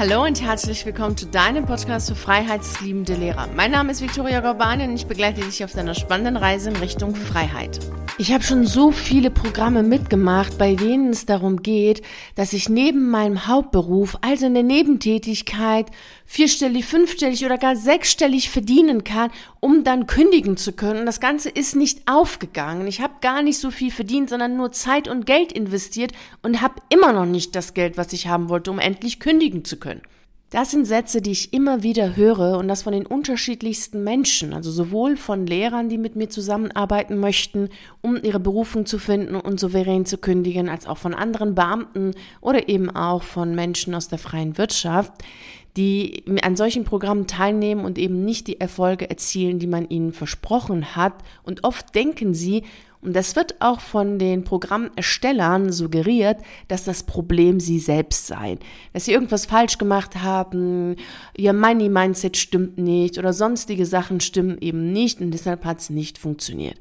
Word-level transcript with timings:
Hallo 0.00 0.24
und 0.24 0.40
herzlich 0.40 0.86
willkommen 0.86 1.14
zu 1.14 1.26
deinem 1.26 1.66
Podcast 1.66 2.08
für 2.08 2.14
freiheitsliebende 2.14 3.16
Lehrer. 3.16 3.48
Mein 3.54 3.70
Name 3.70 3.92
ist 3.92 4.00
Viktoria 4.00 4.40
Gorbani 4.40 4.84
und 4.84 4.94
ich 4.94 5.04
begleite 5.04 5.42
dich 5.42 5.62
auf 5.62 5.72
deiner 5.72 5.94
spannenden 5.94 6.38
Reise 6.38 6.70
in 6.70 6.76
Richtung 6.76 7.14
Freiheit. 7.14 7.78
Ich 8.16 8.32
habe 8.32 8.42
schon 8.42 8.64
so 8.64 8.92
viele 8.92 9.30
Programme 9.30 9.82
mitgemacht, 9.82 10.56
bei 10.56 10.74
denen 10.74 11.10
es 11.10 11.26
darum 11.26 11.62
geht, 11.62 12.00
dass 12.34 12.54
ich 12.54 12.70
neben 12.70 13.10
meinem 13.10 13.46
Hauptberuf, 13.46 14.16
also 14.22 14.46
in 14.46 14.54
der 14.54 14.62
Nebentätigkeit, 14.62 15.90
vierstellig, 16.32 16.84
fünfstellig 16.86 17.44
oder 17.44 17.58
gar 17.58 17.74
sechsstellig 17.74 18.50
verdienen 18.50 19.02
kann, 19.02 19.32
um 19.58 19.82
dann 19.82 20.06
kündigen 20.06 20.56
zu 20.56 20.72
können. 20.72 21.00
Und 21.00 21.06
das 21.06 21.18
Ganze 21.18 21.50
ist 21.50 21.74
nicht 21.74 22.02
aufgegangen. 22.06 22.86
Ich 22.86 23.00
habe 23.00 23.14
gar 23.20 23.42
nicht 23.42 23.58
so 23.58 23.72
viel 23.72 23.90
verdient, 23.90 24.30
sondern 24.30 24.56
nur 24.56 24.70
Zeit 24.70 25.08
und 25.08 25.26
Geld 25.26 25.50
investiert 25.50 26.12
und 26.42 26.60
habe 26.60 26.76
immer 26.88 27.12
noch 27.12 27.26
nicht 27.26 27.56
das 27.56 27.74
Geld, 27.74 27.96
was 27.96 28.12
ich 28.12 28.28
haben 28.28 28.48
wollte, 28.48 28.70
um 28.70 28.78
endlich 28.78 29.18
kündigen 29.18 29.64
zu 29.64 29.76
können 29.76 29.90
können. 29.90 30.02
Das 30.50 30.72
sind 30.72 30.84
Sätze, 30.84 31.22
die 31.22 31.30
ich 31.30 31.52
immer 31.52 31.84
wieder 31.84 32.16
höre 32.16 32.58
und 32.58 32.66
das 32.66 32.82
von 32.82 32.92
den 32.92 33.06
unterschiedlichsten 33.06 34.02
Menschen, 34.02 34.52
also 34.52 34.72
sowohl 34.72 35.16
von 35.16 35.46
Lehrern, 35.46 35.88
die 35.88 35.96
mit 35.96 36.16
mir 36.16 36.28
zusammenarbeiten 36.28 37.18
möchten, 37.18 37.68
um 38.00 38.16
ihre 38.20 38.40
Berufung 38.40 38.84
zu 38.84 38.98
finden 38.98 39.36
und 39.36 39.60
souverän 39.60 40.06
zu 40.06 40.18
kündigen, 40.18 40.68
als 40.68 40.88
auch 40.88 40.98
von 40.98 41.14
anderen 41.14 41.54
Beamten 41.54 42.14
oder 42.40 42.68
eben 42.68 42.90
auch 42.90 43.22
von 43.22 43.54
Menschen 43.54 43.94
aus 43.94 44.08
der 44.08 44.18
freien 44.18 44.58
Wirtschaft, 44.58 45.12
die 45.76 46.24
an 46.42 46.56
solchen 46.56 46.84
Programmen 46.84 47.26
teilnehmen 47.26 47.84
und 47.84 47.98
eben 47.98 48.24
nicht 48.24 48.46
die 48.46 48.60
Erfolge 48.60 49.08
erzielen, 49.08 49.58
die 49.58 49.66
man 49.66 49.88
ihnen 49.88 50.12
versprochen 50.12 50.96
hat. 50.96 51.14
Und 51.42 51.64
oft 51.64 51.94
denken 51.94 52.34
sie, 52.34 52.64
und 53.02 53.16
das 53.16 53.34
wird 53.34 53.62
auch 53.62 53.80
von 53.80 54.18
den 54.18 54.44
Programmerstellern 54.44 55.72
suggeriert, 55.72 56.38
dass 56.68 56.84
das 56.84 57.04
Problem 57.04 57.58
sie 57.58 57.78
selbst 57.78 58.26
seien. 58.26 58.58
Dass 58.92 59.06
sie 59.06 59.12
irgendwas 59.12 59.46
falsch 59.46 59.78
gemacht 59.78 60.16
haben, 60.16 60.96
ihr 61.34 61.54
Money-Mindset 61.54 62.36
stimmt 62.36 62.76
nicht 62.76 63.18
oder 63.18 63.32
sonstige 63.32 63.86
Sachen 63.86 64.20
stimmen 64.20 64.58
eben 64.60 64.92
nicht 64.92 65.20
und 65.20 65.30
deshalb 65.30 65.64
hat 65.64 65.80
es 65.80 65.88
nicht 65.88 66.18
funktioniert. 66.18 66.76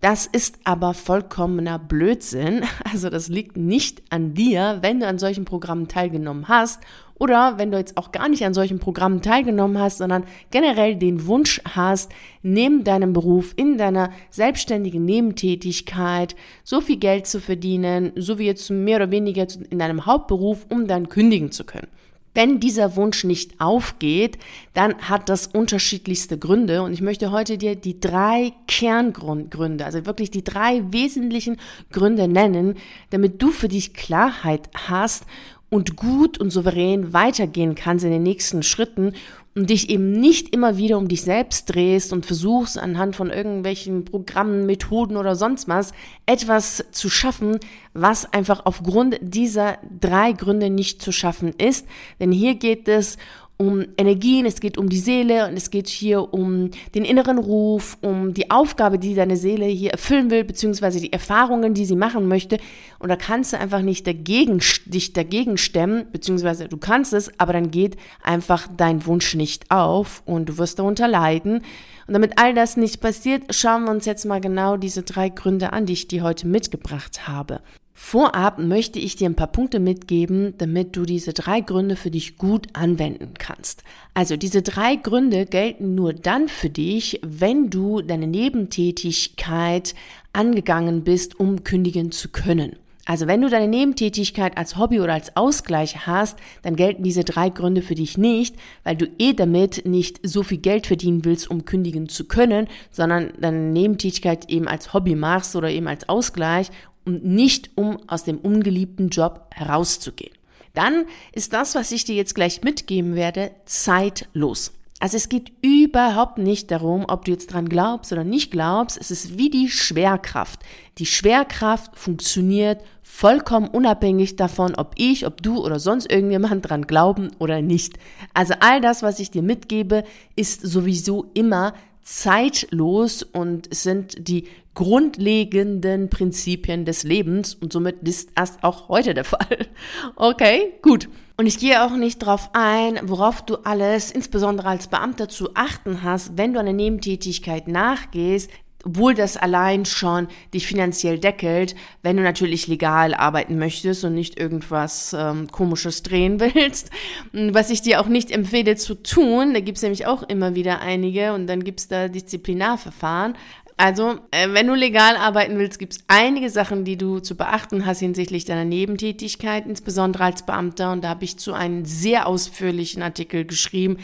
Das 0.00 0.26
ist 0.26 0.60
aber 0.62 0.94
vollkommener 0.94 1.78
Blödsinn. 1.78 2.64
Also 2.92 3.10
das 3.10 3.28
liegt 3.28 3.56
nicht 3.56 4.02
an 4.10 4.34
dir, 4.34 4.78
wenn 4.80 5.00
du 5.00 5.06
an 5.06 5.18
solchen 5.18 5.44
Programmen 5.44 5.88
teilgenommen 5.88 6.46
hast 6.48 6.80
oder 7.18 7.58
wenn 7.58 7.70
du 7.70 7.78
jetzt 7.78 7.96
auch 7.96 8.12
gar 8.12 8.28
nicht 8.28 8.44
an 8.44 8.54
solchen 8.54 8.78
Programmen 8.78 9.22
teilgenommen 9.22 9.78
hast, 9.78 9.98
sondern 9.98 10.24
generell 10.50 10.96
den 10.96 11.26
Wunsch 11.26 11.60
hast, 11.64 12.12
neben 12.42 12.84
deinem 12.84 13.12
Beruf, 13.12 13.52
in 13.56 13.78
deiner 13.78 14.10
selbstständigen 14.30 15.04
Nebentätigkeit 15.04 16.36
so 16.64 16.80
viel 16.80 16.96
Geld 16.96 17.26
zu 17.26 17.40
verdienen, 17.40 18.12
so 18.16 18.38
wie 18.38 18.46
jetzt 18.46 18.70
mehr 18.70 18.96
oder 18.96 19.10
weniger 19.10 19.46
in 19.70 19.78
deinem 19.78 20.06
Hauptberuf, 20.06 20.66
um 20.68 20.86
dann 20.86 21.08
kündigen 21.08 21.50
zu 21.50 21.64
können. 21.64 21.88
Wenn 22.34 22.60
dieser 22.60 22.94
Wunsch 22.94 23.24
nicht 23.24 23.60
aufgeht, 23.60 24.38
dann 24.72 24.94
hat 24.98 25.28
das 25.28 25.48
unterschiedlichste 25.48 26.38
Gründe 26.38 26.82
und 26.82 26.92
ich 26.92 27.00
möchte 27.00 27.32
heute 27.32 27.58
dir 27.58 27.74
die 27.74 27.98
drei 27.98 28.52
Kerngründe, 28.68 29.84
also 29.84 30.06
wirklich 30.06 30.30
die 30.30 30.44
drei 30.44 30.84
wesentlichen 30.92 31.56
Gründe 31.90 32.28
nennen, 32.28 32.76
damit 33.10 33.42
du 33.42 33.50
für 33.50 33.66
dich 33.66 33.92
Klarheit 33.92 34.70
hast 34.88 35.24
und 35.70 35.96
gut 35.96 36.38
und 36.38 36.50
souverän 36.50 37.12
weitergehen 37.12 37.74
kannst 37.74 38.04
in 38.04 38.10
den 38.10 38.22
nächsten 38.22 38.62
Schritten 38.62 39.12
und 39.54 39.70
dich 39.70 39.90
eben 39.90 40.12
nicht 40.12 40.54
immer 40.54 40.76
wieder 40.76 40.98
um 40.98 41.08
dich 41.08 41.22
selbst 41.22 41.74
drehst 41.74 42.12
und 42.12 42.24
versuchst 42.24 42.78
anhand 42.78 43.16
von 43.16 43.30
irgendwelchen 43.30 44.04
Programmen, 44.04 44.66
Methoden 44.66 45.16
oder 45.16 45.34
sonst 45.34 45.68
was 45.68 45.92
etwas 46.26 46.84
zu 46.92 47.10
schaffen, 47.10 47.58
was 47.92 48.32
einfach 48.32 48.64
aufgrund 48.66 49.18
dieser 49.20 49.78
drei 50.00 50.32
Gründe 50.32 50.70
nicht 50.70 51.02
zu 51.02 51.12
schaffen 51.12 51.52
ist. 51.58 51.86
Denn 52.20 52.32
hier 52.32 52.54
geht 52.54 52.86
es 52.88 53.18
um 53.58 53.84
Energien, 53.96 54.46
es 54.46 54.60
geht 54.60 54.78
um 54.78 54.88
die 54.88 55.00
Seele 55.00 55.48
und 55.48 55.56
es 55.56 55.70
geht 55.70 55.88
hier 55.88 56.32
um 56.32 56.70
den 56.94 57.04
inneren 57.04 57.38
Ruf, 57.38 57.98
um 58.00 58.32
die 58.32 58.52
Aufgabe, 58.52 59.00
die 59.00 59.16
deine 59.16 59.36
Seele 59.36 59.66
hier 59.66 59.90
erfüllen 59.90 60.30
will, 60.30 60.44
beziehungsweise 60.44 61.00
die 61.00 61.12
Erfahrungen, 61.12 61.74
die 61.74 61.84
sie 61.84 61.96
machen 61.96 62.28
möchte. 62.28 62.58
Und 63.00 63.08
da 63.08 63.16
kannst 63.16 63.52
du 63.52 63.58
einfach 63.58 63.82
nicht 63.82 64.06
dagegen, 64.06 64.60
dich 64.86 65.12
dagegen 65.12 65.58
stemmen, 65.58 66.06
beziehungsweise 66.12 66.68
du 66.68 66.76
kannst 66.76 67.12
es, 67.12 67.32
aber 67.38 67.52
dann 67.52 67.72
geht 67.72 67.96
einfach 68.22 68.68
dein 68.76 69.04
Wunsch 69.06 69.34
nicht 69.34 69.70
auf 69.72 70.22
und 70.24 70.48
du 70.48 70.58
wirst 70.58 70.78
darunter 70.78 71.08
leiden. 71.08 71.62
Und 72.06 72.14
damit 72.14 72.38
all 72.38 72.54
das 72.54 72.76
nicht 72.76 73.00
passiert, 73.00 73.54
schauen 73.54 73.84
wir 73.84 73.90
uns 73.90 74.06
jetzt 74.06 74.24
mal 74.24 74.40
genau 74.40 74.76
diese 74.76 75.02
drei 75.02 75.30
Gründe 75.30 75.72
an, 75.72 75.84
die 75.84 75.94
ich 75.94 76.06
dir 76.06 76.22
heute 76.22 76.46
mitgebracht 76.46 77.26
habe. 77.26 77.60
Vorab 78.00 78.58
möchte 78.58 79.00
ich 79.00 79.16
dir 79.16 79.28
ein 79.28 79.34
paar 79.34 79.48
Punkte 79.48 79.80
mitgeben, 79.80 80.54
damit 80.56 80.96
du 80.96 81.04
diese 81.04 81.34
drei 81.34 81.60
Gründe 81.60 81.96
für 81.96 82.10
dich 82.12 82.38
gut 82.38 82.68
anwenden 82.72 83.34
kannst. 83.38 83.82
Also 84.14 84.36
diese 84.36 84.62
drei 84.62 84.94
Gründe 84.96 85.44
gelten 85.44 85.94
nur 85.96 86.14
dann 86.14 86.48
für 86.48 86.70
dich, 86.70 87.20
wenn 87.22 87.70
du 87.70 88.00
deine 88.00 88.28
Nebentätigkeit 88.28 89.94
angegangen 90.32 91.02
bist, 91.02 91.38
um 91.38 91.64
kündigen 91.64 92.12
zu 92.12 92.28
können. 92.28 92.76
Also 93.04 93.26
wenn 93.26 93.40
du 93.40 93.48
deine 93.48 93.68
Nebentätigkeit 93.68 94.56
als 94.56 94.76
Hobby 94.76 95.00
oder 95.00 95.14
als 95.14 95.34
Ausgleich 95.34 96.06
hast, 96.06 96.38
dann 96.62 96.76
gelten 96.76 97.02
diese 97.02 97.24
drei 97.24 97.48
Gründe 97.48 97.80
für 97.82 97.94
dich 97.94 98.16
nicht, 98.16 98.54
weil 98.84 98.96
du 98.96 99.06
eh 99.18 99.32
damit 99.32 99.86
nicht 99.86 100.20
so 100.22 100.42
viel 100.42 100.58
Geld 100.58 100.86
verdienen 100.86 101.24
willst, 101.24 101.50
um 101.50 101.64
kündigen 101.64 102.08
zu 102.08 102.26
können, 102.26 102.68
sondern 102.90 103.32
deine 103.40 103.58
Nebentätigkeit 103.58 104.50
eben 104.50 104.68
als 104.68 104.92
Hobby 104.92 105.14
machst 105.14 105.56
oder 105.56 105.70
eben 105.70 105.88
als 105.88 106.08
Ausgleich 106.08 106.70
und 107.08 107.24
nicht 107.24 107.70
um 107.74 107.98
aus 108.06 108.24
dem 108.24 108.36
ungeliebten 108.36 109.08
Job 109.08 109.46
herauszugehen. 109.54 110.34
Dann 110.74 111.06
ist 111.32 111.54
das, 111.54 111.74
was 111.74 111.90
ich 111.90 112.04
dir 112.04 112.14
jetzt 112.14 112.34
gleich 112.34 112.62
mitgeben 112.62 113.14
werde, 113.14 113.50
zeitlos. 113.64 114.72
Also 115.00 115.16
es 115.16 115.30
geht 115.30 115.52
überhaupt 115.62 116.36
nicht 116.36 116.70
darum, 116.70 117.06
ob 117.08 117.24
du 117.24 117.30
jetzt 117.30 117.50
dran 117.54 117.70
glaubst 117.70 118.12
oder 118.12 118.24
nicht 118.24 118.50
glaubst. 118.50 118.98
Es 119.00 119.10
ist 119.10 119.38
wie 119.38 119.48
die 119.48 119.70
Schwerkraft. 119.70 120.60
Die 120.98 121.06
Schwerkraft 121.06 121.96
funktioniert 121.96 122.82
vollkommen 123.02 123.68
unabhängig 123.68 124.36
davon, 124.36 124.74
ob 124.74 124.92
ich, 124.98 125.26
ob 125.26 125.42
du 125.42 125.64
oder 125.64 125.78
sonst 125.78 126.12
irgendjemand 126.12 126.68
dran 126.68 126.86
glauben 126.86 127.30
oder 127.38 127.62
nicht. 127.62 127.98
Also 128.34 128.52
all 128.60 128.82
das, 128.82 129.02
was 129.02 129.18
ich 129.18 129.30
dir 129.30 129.42
mitgebe, 129.42 130.04
ist 130.36 130.60
sowieso 130.60 131.30
immer 131.32 131.72
zeitlos 132.02 133.22
und 133.22 133.72
sind 133.74 134.28
die 134.28 134.46
grundlegenden 134.78 136.08
Prinzipien 136.08 136.84
des 136.84 137.02
Lebens 137.02 137.52
und 137.52 137.72
somit 137.72 137.96
ist 138.06 138.30
das 138.36 138.62
auch 138.62 138.88
heute 138.88 139.12
der 139.12 139.24
Fall. 139.34 139.66
Okay, 140.14 140.74
gut. 140.82 141.08
Und 141.36 141.46
ich 141.46 141.58
gehe 141.58 141.84
auch 141.84 141.96
nicht 141.96 142.22
darauf 142.22 142.50
ein, 142.52 143.00
worauf 143.02 143.44
du 143.44 143.56
alles, 143.64 144.12
insbesondere 144.12 144.68
als 144.68 144.86
Beamter, 144.86 145.28
zu 145.28 145.56
achten 145.56 146.04
hast, 146.04 146.38
wenn 146.38 146.52
du 146.52 146.60
eine 146.60 146.74
Nebentätigkeit 146.74 147.66
nachgehst, 147.66 148.52
obwohl 148.84 149.14
das 149.14 149.36
allein 149.36 149.84
schon 149.84 150.28
dich 150.54 150.68
finanziell 150.68 151.18
deckelt, 151.18 151.74
wenn 152.02 152.16
du 152.16 152.22
natürlich 152.22 152.68
legal 152.68 153.14
arbeiten 153.14 153.58
möchtest 153.58 154.04
und 154.04 154.14
nicht 154.14 154.38
irgendwas 154.38 155.12
ähm, 155.18 155.48
Komisches 155.50 156.04
drehen 156.04 156.38
willst. 156.54 156.90
Was 157.32 157.70
ich 157.70 157.82
dir 157.82 158.00
auch 158.00 158.06
nicht 158.06 158.30
empfehle 158.30 158.76
zu 158.76 158.94
tun, 158.94 159.54
da 159.54 159.60
gibt 159.60 159.78
es 159.78 159.82
nämlich 159.82 160.06
auch 160.06 160.22
immer 160.22 160.54
wieder 160.54 160.80
einige 160.80 161.32
und 161.32 161.48
dann 161.48 161.64
gibt 161.64 161.80
es 161.80 161.88
da 161.88 162.06
Disziplinarverfahren. 162.06 163.34
Also, 163.80 164.18
äh, 164.32 164.48
wenn 164.50 164.66
du 164.66 164.74
legal 164.74 165.16
arbeiten 165.16 165.56
willst, 165.56 165.78
gibt 165.78 165.92
es 165.92 166.04
einige 166.08 166.50
Sachen, 166.50 166.84
die 166.84 166.98
du 166.98 167.20
zu 167.20 167.36
beachten 167.36 167.86
hast 167.86 168.00
hinsichtlich 168.00 168.44
deiner 168.44 168.64
Nebentätigkeit, 168.64 169.66
insbesondere 169.66 170.24
als 170.24 170.44
Beamter. 170.44 170.90
Und 170.90 171.04
da 171.04 171.10
habe 171.10 171.24
ich 171.24 171.38
zu 171.38 171.52
einem 171.52 171.84
sehr 171.84 172.26
ausführlichen 172.26 173.02
Artikel 173.02 173.44
geschrieben, 173.44 173.98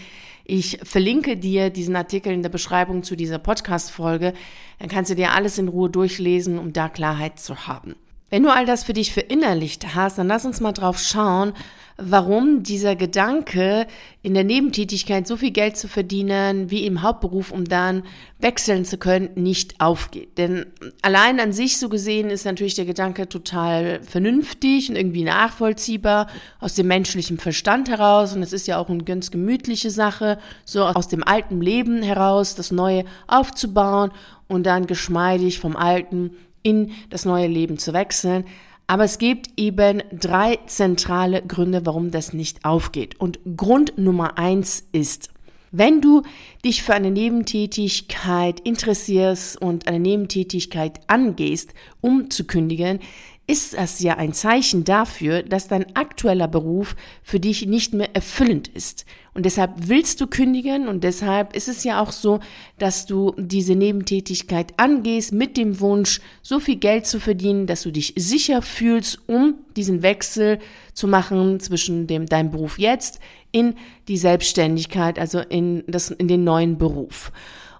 ich 0.47 0.79
verlinke 0.83 1.37
dir 1.37 1.71
diesen 1.71 1.97
Artikel 1.97 2.33
in 2.33 2.43
der 2.43 2.51
Beschreibung 2.51 3.03
zu 3.03 3.17
dieser 3.17 3.39
Podcast-Folge. 3.39 4.35
Dann 4.79 4.89
kannst 4.89 5.11
du 5.11 5.17
dir 5.17 5.33
alles 5.33 5.59
in 5.59 5.69
Ruhe 5.69 5.91
durchlesen, 5.91 6.59
um 6.59 6.73
da 6.73 6.89
Klarheit 6.89 7.41
zu 7.41 7.67
haben. 7.67 7.97
Wenn 8.35 8.43
du 8.43 8.53
all 8.53 8.67
das 8.67 8.83
für 8.83 8.95
dich 8.95 9.13
verinnerlicht 9.13 9.95
hast, 9.95 10.19
dann 10.19 10.27
lass 10.27 10.45
uns 10.45 10.59
mal 10.59 10.73
drauf 10.73 10.99
schauen, 10.99 11.53
warum 11.97 12.65
dieser 12.65 12.97
Gedanke, 12.97 13.87
in 14.23 14.35
der 14.35 14.43
Nebentätigkeit 14.43 15.29
so 15.29 15.37
viel 15.37 15.53
Geld 15.53 15.77
zu 15.77 15.87
verdienen 15.87 16.69
wie 16.69 16.85
im 16.85 17.03
Hauptberuf, 17.03 17.53
um 17.53 17.65
dann 17.65 18.03
wechseln 18.41 18.85
zu 18.85 18.99
können, 18.99 19.31
nicht 19.37 19.81
aufgeht. 19.81 20.37
Denn 20.37 20.67
allein 21.01 21.39
an 21.39 21.53
sich 21.53 21.79
so 21.79 21.89
gesehen 21.89 22.29
ist 22.29 22.45
natürlich 22.45 22.75
der 22.75 22.87
Gedanke 22.87 23.29
total 23.29 24.03
vernünftig 24.03 24.91
und 24.91 24.97
irgendwie 24.97 25.23
nachvollziehbar 25.23 26.27
aus 26.59 26.75
dem 26.75 26.89
menschlichen 26.89 27.39
Verstand 27.39 27.89
heraus. 27.89 28.35
Und 28.35 28.43
es 28.43 28.53
ist 28.53 28.67
ja 28.67 28.79
auch 28.79 28.89
eine 28.89 29.05
ganz 29.05 29.31
gemütliche 29.31 29.91
Sache, 29.91 30.39
so 30.65 30.83
aus 30.83 31.07
dem 31.07 31.23
alten 31.23 31.61
Leben 31.61 32.03
heraus 32.03 32.57
das 32.57 32.73
Neue 32.73 33.05
aufzubauen 33.29 34.11
und 34.49 34.67
dann 34.67 34.89
geschmeidig 34.89 35.61
vom 35.61 35.77
Alten 35.77 36.33
in 36.65 36.91
das 37.11 37.25
neue 37.25 37.47
Leben 37.47 37.79
zu 37.79 37.93
wechseln. 37.93 38.45
Aber 38.89 39.05
es 39.05 39.19
gibt 39.19 39.51
eben 39.57 40.03
drei 40.13 40.59
zentrale 40.67 41.43
Gründe, 41.43 41.87
warum 41.87 42.11
das 42.11 42.33
nicht 42.33 42.65
aufgeht. 42.65 43.21
Und 43.21 43.39
Grund 43.57 43.97
Nummer 43.97 44.37
eins 44.37 44.87
ist, 44.91 45.31
wenn 45.77 46.01
du 46.01 46.23
dich 46.65 46.83
für 46.83 46.95
eine 46.95 47.11
Nebentätigkeit 47.11 48.61
interessierst 48.61 49.61
und 49.61 49.89
eine 49.89 49.99
Nebentätigkeit 49.99 51.01
angehst, 51.09 51.75
um 52.01 52.31
zu 52.31 52.45
kündigen, 52.45 53.01
ist 53.47 53.75
das 53.75 54.01
ja 54.01 54.17
ein 54.17 54.33
Zeichen 54.33 54.85
dafür, 54.85 55.43
dass 55.43 55.69
dein 55.69 55.95
aktueller 55.95 56.49
Beruf 56.49 56.97
für 57.23 57.39
dich 57.39 57.67
nicht 57.67 57.93
mehr 57.93 58.15
erfüllend 58.15 58.69
ist. 58.69 59.05
Und 59.35 59.45
deshalb 59.45 59.73
willst 59.89 60.21
du 60.21 60.27
kündigen 60.27 60.89
und 60.89 61.05
deshalb 61.05 61.55
ist 61.55 61.69
es 61.69 61.85
ja 61.85 62.01
auch 62.01 62.13
so, 62.13 62.41
dass 62.79 63.05
du 63.05 63.35
diese 63.37 63.75
Nebentätigkeit 63.75 64.73
angehst 64.79 65.33
mit 65.33 65.57
dem 65.57 65.81
Wunsch, 65.81 66.21
so 66.41 66.61
viel 66.61 66.77
Geld 66.77 67.07
zu 67.07 67.21
verdienen, 67.21 67.67
dass 67.67 67.83
du 67.83 67.91
dich 67.91 68.15
sicher 68.17 68.63
fühlst, 68.63 69.19
um 69.27 69.57
diesen 69.77 70.03
Wechsel 70.03 70.59
zu 70.95 71.09
machen 71.09 71.61
zwischen 71.61 72.07
dem, 72.07 72.27
deinem 72.27 72.51
Beruf 72.51 72.79
jetzt 72.79 73.19
in 73.51 73.75
die 74.09 74.19
Selbstständigkeit, 74.19 75.19
also 75.19 75.41
in, 75.41 75.85
das, 75.87 76.11
in 76.11 76.29
den 76.29 76.45
neuen 76.45 76.79
Beruf. 76.79 77.31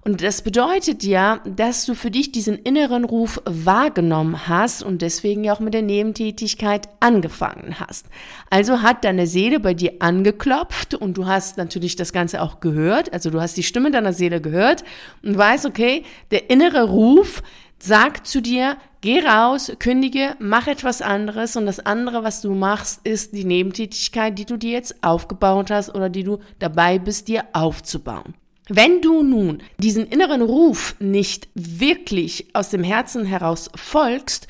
Und 0.07 0.23
das 0.23 0.43
bedeutet 0.43 1.03
ja, 1.03 1.41
dass 1.47 1.87
du 1.87 1.95
für 1.95 2.11
dich 2.11 2.31
diesen 2.31 2.59
inneren 2.59 3.05
Ruf 3.05 3.41
wahrgenommen 3.47 4.47
hast 4.49 4.83
und 4.83 5.01
deswegen 5.01 5.45
ja 5.45 5.55
auch 5.55 5.61
mit 5.61 5.73
der 5.73 5.81
Nebentätigkeit 5.81 6.91
angefangen 7.01 7.81
hast. 7.81 8.09
Also 8.51 8.83
hat 8.83 9.03
deine 9.05 9.27
Seele 9.27 9.61
bei 9.61 9.73
dir 9.73 9.95
angeklopft 10.01 10.95
und 10.95 11.17
du 11.17 11.27
hast 11.27 11.57
natürlich 11.57 11.97
das 11.97 12.13
Ganze 12.13 12.43
auch 12.43 12.61
gehört. 12.61 13.15
Also 13.15 13.31
du 13.31 13.41
hast 13.41 13.57
die 13.57 13.63
Stimme 13.63 13.91
deiner 13.91 14.13
Seele 14.13 14.43
gehört 14.43 14.85
und 15.23 15.39
weißt, 15.39 15.65
okay, 15.65 16.03
der 16.31 16.51
innere 16.51 16.83
Ruf 16.83 17.43
sagt 17.79 18.27
zu 18.27 18.43
dir, 18.43 18.77
geh 19.01 19.21
raus, 19.21 19.73
kündige, 19.79 20.37
mach 20.39 20.67
etwas 20.67 21.01
anderes 21.01 21.57
und 21.57 21.65
das 21.65 21.81
andere, 21.81 22.23
was 22.23 22.43
du 22.43 22.53
machst, 22.53 23.01
ist 23.07 23.33
die 23.33 23.45
Nebentätigkeit, 23.45 24.39
die 24.39 24.45
du 24.45 24.59
dir 24.59 24.73
jetzt 24.73 25.03
aufgebaut 25.03 25.71
hast 25.71 25.95
oder 25.95 26.11
die 26.11 26.25
du 26.25 26.41
dabei 26.59 26.99
bist, 26.99 27.29
dir 27.29 27.45
aufzubauen. 27.55 28.35
Wenn 28.69 29.03
du 29.03 29.23
nun 29.23 29.63
diesen 29.79 30.07
inneren 30.07 30.41
Ruf 30.41 30.97
nicht 30.99 31.49
wirklich 31.55 32.47
aus 32.55 32.71
dem 32.71 32.83
Herzen 32.83 33.27
heraus 33.27 33.71
folgst, 33.75 34.47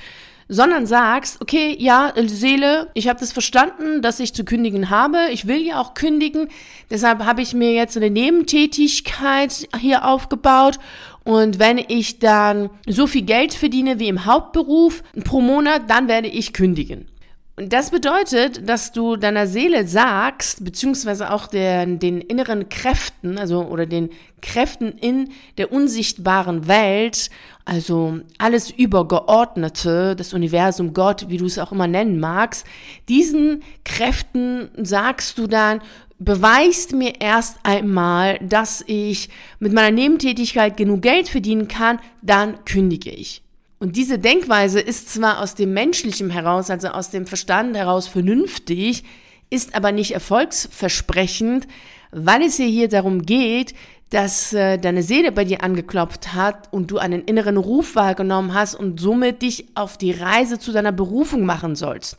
sondern 0.48 0.86
sagst, 0.86 1.40
okay, 1.40 1.74
ja, 1.78 2.12
Seele, 2.26 2.90
ich 2.94 3.08
habe 3.08 3.18
das 3.18 3.32
verstanden, 3.32 4.02
dass 4.02 4.20
ich 4.20 4.34
zu 4.34 4.44
kündigen 4.44 4.90
habe, 4.90 5.18
ich 5.32 5.46
will 5.46 5.66
ja 5.66 5.80
auch 5.80 5.94
kündigen, 5.94 6.48
deshalb 6.90 7.24
habe 7.24 7.42
ich 7.42 7.54
mir 7.54 7.72
jetzt 7.72 7.96
eine 7.96 8.10
Nebentätigkeit 8.10 9.68
hier 9.80 10.04
aufgebaut 10.04 10.78
und 11.24 11.58
wenn 11.58 11.78
ich 11.78 12.18
dann 12.18 12.70
so 12.86 13.06
viel 13.06 13.22
Geld 13.22 13.54
verdiene 13.54 13.98
wie 13.98 14.08
im 14.08 14.26
Hauptberuf 14.26 15.02
pro 15.24 15.40
Monat, 15.40 15.88
dann 15.88 16.08
werde 16.08 16.28
ich 16.28 16.52
kündigen. 16.52 17.06
Und 17.56 17.72
das 17.72 17.90
bedeutet, 17.90 18.68
dass 18.68 18.90
du 18.90 19.14
deiner 19.14 19.46
Seele 19.46 19.86
sagst, 19.86 20.64
beziehungsweise 20.64 21.32
auch 21.32 21.46
der, 21.46 21.86
den 21.86 22.20
inneren 22.20 22.68
Kräften, 22.68 23.38
also 23.38 23.64
oder 23.64 23.86
den 23.86 24.10
Kräften 24.42 24.90
in 24.90 25.30
der 25.56 25.70
unsichtbaren 25.70 26.66
Welt, 26.66 27.30
also 27.64 28.18
alles 28.38 28.72
Übergeordnete, 28.72 30.16
das 30.16 30.34
Universum, 30.34 30.94
Gott, 30.94 31.28
wie 31.28 31.36
du 31.36 31.46
es 31.46 31.60
auch 31.60 31.70
immer 31.70 31.86
nennen 31.86 32.18
magst, 32.18 32.66
diesen 33.08 33.62
Kräften 33.84 34.70
sagst 34.76 35.38
du 35.38 35.46
dann, 35.46 35.80
beweist 36.18 36.92
mir 36.92 37.20
erst 37.20 37.58
einmal, 37.62 38.40
dass 38.40 38.82
ich 38.88 39.28
mit 39.60 39.72
meiner 39.72 39.92
Nebentätigkeit 39.92 40.76
genug 40.76 41.02
Geld 41.02 41.28
verdienen 41.28 41.68
kann, 41.68 42.00
dann 42.20 42.64
kündige 42.64 43.10
ich. 43.10 43.43
Und 43.84 43.96
diese 43.96 44.18
Denkweise 44.18 44.80
ist 44.80 45.12
zwar 45.12 45.42
aus 45.42 45.56
dem 45.56 45.74
Menschlichen 45.74 46.30
heraus, 46.30 46.70
also 46.70 46.88
aus 46.88 47.10
dem 47.10 47.26
Verstand 47.26 47.76
heraus 47.76 48.08
vernünftig, 48.08 49.04
ist 49.50 49.74
aber 49.74 49.92
nicht 49.92 50.12
erfolgsversprechend, 50.12 51.68
weil 52.10 52.40
es 52.40 52.56
hier, 52.56 52.64
hier 52.64 52.88
darum 52.88 53.26
geht, 53.26 53.74
dass 54.08 54.54
äh, 54.54 54.78
deine 54.78 55.02
Seele 55.02 55.32
bei 55.32 55.44
dir 55.44 55.62
angeklopft 55.62 56.32
hat 56.32 56.72
und 56.72 56.90
du 56.90 56.96
einen 56.96 57.24
inneren 57.24 57.58
Ruf 57.58 57.94
wahrgenommen 57.94 58.54
hast 58.54 58.74
und 58.74 59.00
somit 59.00 59.42
dich 59.42 59.66
auf 59.74 59.98
die 59.98 60.12
Reise 60.12 60.58
zu 60.58 60.72
deiner 60.72 60.92
Berufung 60.92 61.44
machen 61.44 61.76
sollst. 61.76 62.16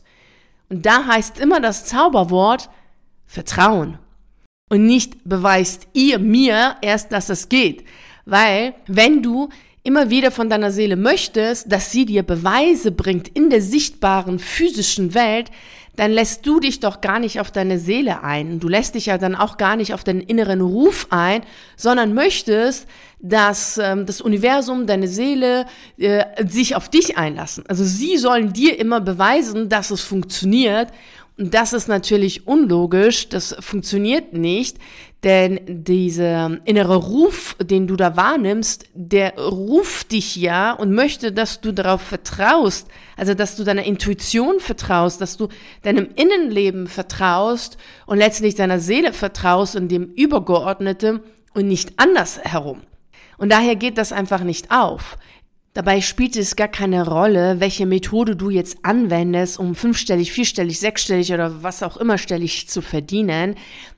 Und 0.68 0.86
da 0.86 1.04
heißt 1.08 1.40
immer 1.40 1.60
das 1.60 1.84
Zauberwort 1.84 2.70
Vertrauen. 3.24 3.98
Und 4.70 4.86
nicht 4.86 5.16
beweist 5.24 5.88
ihr 5.94 6.20
mir 6.20 6.76
erst, 6.80 7.10
dass 7.10 7.28
es 7.28 7.48
geht. 7.48 7.82
Weil 8.24 8.74
wenn 8.86 9.20
du 9.20 9.48
immer 9.86 10.10
wieder 10.10 10.30
von 10.30 10.50
deiner 10.50 10.72
Seele 10.72 10.96
möchtest, 10.96 11.70
dass 11.70 11.92
sie 11.92 12.04
dir 12.04 12.22
Beweise 12.22 12.90
bringt 12.90 13.28
in 13.28 13.50
der 13.50 13.62
sichtbaren 13.62 14.38
physischen 14.38 15.14
Welt, 15.14 15.50
dann 15.94 16.12
lässt 16.12 16.46
du 16.46 16.60
dich 16.60 16.80
doch 16.80 17.00
gar 17.00 17.18
nicht 17.18 17.40
auf 17.40 17.50
deine 17.50 17.78
Seele 17.78 18.22
ein. 18.22 18.60
Du 18.60 18.68
lässt 18.68 18.94
dich 18.94 19.06
ja 19.06 19.16
dann 19.16 19.34
auch 19.34 19.56
gar 19.56 19.76
nicht 19.76 19.94
auf 19.94 20.04
den 20.04 20.20
inneren 20.20 20.60
Ruf 20.60 21.06
ein, 21.10 21.42
sondern 21.76 22.12
möchtest, 22.12 22.86
dass 23.18 23.78
ähm, 23.78 24.04
das 24.04 24.20
Universum, 24.20 24.86
deine 24.86 25.08
Seele 25.08 25.64
äh, 25.96 26.24
sich 26.46 26.76
auf 26.76 26.90
dich 26.90 27.16
einlassen. 27.16 27.64
Also 27.66 27.82
sie 27.84 28.18
sollen 28.18 28.52
dir 28.52 28.78
immer 28.78 29.00
beweisen, 29.00 29.68
dass 29.68 29.90
es 29.90 30.02
funktioniert. 30.02 30.88
Und 31.38 31.52
das 31.52 31.74
ist 31.74 31.86
natürlich 31.86 32.46
unlogisch, 32.46 33.28
das 33.28 33.54
funktioniert 33.60 34.32
nicht, 34.32 34.78
denn 35.22 35.60
dieser 35.66 36.58
innere 36.64 36.96
Ruf, 36.96 37.56
den 37.60 37.86
du 37.86 37.96
da 37.96 38.16
wahrnimmst, 38.16 38.86
der 38.94 39.36
ruft 39.38 40.12
dich 40.12 40.36
ja 40.36 40.72
und 40.72 40.92
möchte, 40.92 41.32
dass 41.32 41.60
du 41.60 41.72
darauf 41.72 42.00
vertraust, 42.00 42.88
also 43.16 43.34
dass 43.34 43.56
du 43.56 43.64
deiner 43.64 43.84
Intuition 43.84 44.60
vertraust, 44.60 45.20
dass 45.20 45.36
du 45.36 45.48
deinem 45.82 46.08
Innenleben 46.14 46.86
vertraust 46.86 47.76
und 48.06 48.16
letztlich 48.16 48.54
deiner 48.54 48.78
Seele 48.78 49.12
vertraust 49.12 49.76
und 49.76 49.88
dem 49.88 50.04
Übergeordnete 50.04 51.22
und 51.52 51.66
nicht 51.68 51.98
anders 51.98 52.38
herum. 52.38 52.82
Und 53.36 53.52
daher 53.52 53.76
geht 53.76 53.98
das 53.98 54.12
einfach 54.12 54.40
nicht 54.40 54.70
auf. 54.70 55.18
Dabei 55.76 56.00
spielt 56.00 56.36
es 56.36 56.56
gar 56.56 56.68
keine 56.68 57.06
Rolle, 57.06 57.60
welche 57.60 57.84
Methode 57.84 58.34
du 58.34 58.48
jetzt 58.48 58.78
anwendest, 58.82 59.58
um 59.58 59.74
fünfstellig, 59.74 60.32
vierstellig, 60.32 60.80
sechsstellig 60.80 61.34
oder 61.34 61.62
was 61.62 61.82
auch 61.82 61.98
immer 61.98 62.16
stellig 62.16 62.66
zu 62.66 62.80
verdienen. 62.80 63.56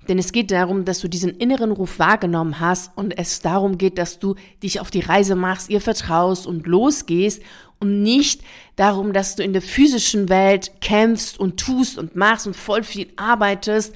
Denn 0.08 0.18
es 0.18 0.32
geht 0.32 0.50
darum, 0.50 0.84
dass 0.84 0.98
du 0.98 1.06
diesen 1.06 1.30
inneren 1.30 1.70
Ruf 1.70 2.00
wahrgenommen 2.00 2.58
hast 2.58 2.90
und 2.96 3.16
es 3.16 3.42
darum 3.42 3.78
geht, 3.78 3.96
dass 3.96 4.18
du 4.18 4.34
dich 4.60 4.80
auf 4.80 4.90
die 4.90 5.02
Reise 5.02 5.36
machst, 5.36 5.70
ihr 5.70 5.80
vertraust 5.80 6.48
und 6.48 6.66
losgehst 6.66 7.44
und 7.78 8.02
nicht 8.02 8.40
darum, 8.74 9.12
dass 9.12 9.36
du 9.36 9.44
in 9.44 9.52
der 9.52 9.62
physischen 9.62 10.28
Welt 10.28 10.72
kämpfst 10.80 11.38
und 11.38 11.60
tust 11.60 11.96
und 11.96 12.16
machst 12.16 12.48
und 12.48 12.56
voll 12.56 12.82
viel 12.82 13.06
arbeitest 13.14 13.94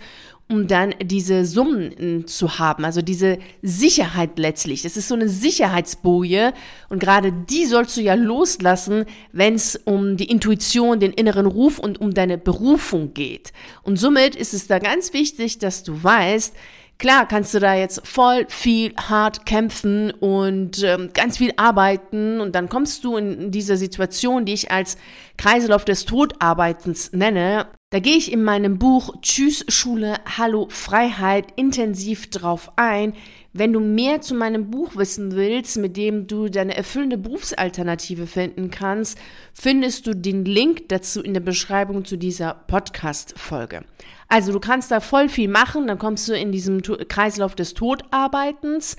um 0.52 0.68
dann 0.68 0.94
diese 1.02 1.46
Summen 1.46 2.26
zu 2.26 2.58
haben, 2.58 2.84
also 2.84 3.00
diese 3.00 3.38
Sicherheit 3.62 4.38
letztlich. 4.38 4.84
Es 4.84 4.98
ist 4.98 5.08
so 5.08 5.14
eine 5.14 5.28
Sicherheitsboje 5.28 6.52
und 6.90 6.98
gerade 6.98 7.32
die 7.32 7.64
sollst 7.64 7.96
du 7.96 8.02
ja 8.02 8.12
loslassen, 8.12 9.06
wenn 9.32 9.54
es 9.54 9.76
um 9.76 10.18
die 10.18 10.30
Intuition, 10.30 11.00
den 11.00 11.12
inneren 11.12 11.46
Ruf 11.46 11.78
und 11.78 12.02
um 12.02 12.12
deine 12.12 12.36
Berufung 12.36 13.14
geht. 13.14 13.54
Und 13.82 13.96
somit 13.96 14.36
ist 14.36 14.52
es 14.52 14.66
da 14.66 14.78
ganz 14.78 15.14
wichtig, 15.14 15.58
dass 15.58 15.82
du 15.82 16.02
weißt, 16.02 16.54
Klar 16.98 17.26
kannst 17.26 17.52
du 17.52 17.58
da 17.58 17.74
jetzt 17.74 18.06
voll 18.06 18.46
viel 18.48 18.94
hart 18.94 19.44
kämpfen 19.44 20.12
und 20.12 20.84
ähm, 20.84 21.10
ganz 21.12 21.38
viel 21.38 21.52
arbeiten 21.56 22.40
und 22.40 22.54
dann 22.54 22.68
kommst 22.68 23.02
du 23.02 23.16
in 23.16 23.50
diese 23.50 23.76
Situation, 23.76 24.44
die 24.44 24.52
ich 24.52 24.70
als 24.70 24.98
Kreislauf 25.36 25.84
des 25.84 26.04
Todarbeitens 26.04 27.10
nenne. 27.12 27.66
Da 27.92 27.98
gehe 27.98 28.16
ich 28.16 28.32
in 28.32 28.42
meinem 28.42 28.78
Buch 28.78 29.16
Tschüss 29.20 29.66
Schule, 29.68 30.14
Hallo 30.38 30.66
Freiheit 30.70 31.48
intensiv 31.56 32.30
drauf 32.30 32.72
ein. 32.76 33.12
Wenn 33.52 33.74
du 33.74 33.80
mehr 33.80 34.22
zu 34.22 34.34
meinem 34.34 34.70
Buch 34.70 34.96
wissen 34.96 35.32
willst, 35.32 35.76
mit 35.76 35.98
dem 35.98 36.26
du 36.26 36.48
deine 36.48 36.74
erfüllende 36.74 37.18
Berufsalternative 37.18 38.26
finden 38.26 38.70
kannst, 38.70 39.18
findest 39.52 40.06
du 40.06 40.14
den 40.14 40.46
Link 40.46 40.88
dazu 40.88 41.20
in 41.20 41.34
der 41.34 41.42
Beschreibung 41.42 42.06
zu 42.06 42.16
dieser 42.16 42.54
Podcast-Folge. 42.66 43.84
Also 44.26 44.52
du 44.52 44.60
kannst 44.60 44.90
da 44.90 45.00
voll 45.00 45.28
viel 45.28 45.48
machen, 45.48 45.86
dann 45.86 45.98
kommst 45.98 46.26
du 46.30 46.32
in 46.32 46.50
diesem 46.50 46.80
Kreislauf 46.80 47.54
des 47.54 47.74
Todarbeitens 47.74 48.96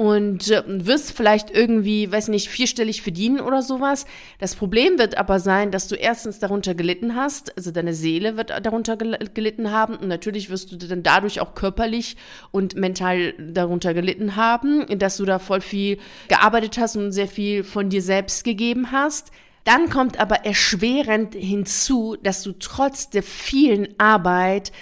und 0.00 0.50
äh, 0.50 0.62
wirst 0.66 1.12
vielleicht 1.12 1.50
irgendwie, 1.50 2.10
weiß 2.10 2.28
nicht, 2.28 2.48
vierstellig 2.48 3.02
verdienen 3.02 3.38
oder 3.38 3.60
sowas. 3.60 4.06
Das 4.38 4.54
Problem 4.54 4.98
wird 4.98 5.18
aber 5.18 5.40
sein, 5.40 5.70
dass 5.72 5.88
du 5.88 5.94
erstens 5.94 6.38
darunter 6.38 6.74
gelitten 6.74 7.16
hast, 7.16 7.54
also 7.58 7.70
deine 7.70 7.92
Seele 7.92 8.38
wird 8.38 8.48
darunter 8.62 8.96
gelitten 8.96 9.72
haben 9.72 9.96
und 9.96 10.08
natürlich 10.08 10.48
wirst 10.48 10.72
du 10.72 10.78
dann 10.78 11.02
dadurch 11.02 11.42
auch 11.42 11.54
körperlich 11.54 12.16
und 12.50 12.76
mental 12.76 13.34
darunter 13.34 13.92
gelitten 13.92 14.36
haben, 14.36 14.86
dass 14.98 15.18
du 15.18 15.26
da 15.26 15.38
voll 15.38 15.60
viel 15.60 15.98
gearbeitet 16.28 16.78
hast 16.78 16.96
und 16.96 17.12
sehr 17.12 17.28
viel 17.28 17.62
von 17.62 17.90
dir 17.90 18.00
selbst 18.00 18.42
gegeben 18.42 18.92
hast. 18.92 19.30
Dann 19.64 19.90
kommt 19.90 20.18
aber 20.18 20.44
erschwerend 20.46 21.34
hinzu, 21.34 22.16
dass 22.22 22.42
du 22.42 22.52
trotz 22.52 23.10
der 23.10 23.22
vielen 23.22 23.88
Arbeit 23.98 24.72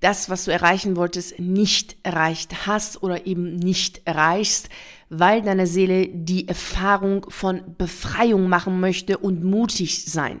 das, 0.00 0.30
was 0.30 0.44
du 0.44 0.52
erreichen 0.52 0.96
wolltest, 0.96 1.40
nicht 1.40 1.96
erreicht 2.04 2.66
hast 2.66 3.02
oder 3.02 3.26
eben 3.26 3.56
nicht 3.56 4.02
erreichst, 4.04 4.68
weil 5.10 5.42
deine 5.42 5.66
Seele 5.66 6.08
die 6.08 6.46
Erfahrung 6.46 7.26
von 7.30 7.62
Befreiung 7.76 8.48
machen 8.48 8.78
möchte 8.78 9.18
und 9.18 9.42
mutig 9.42 10.04
sein. 10.04 10.40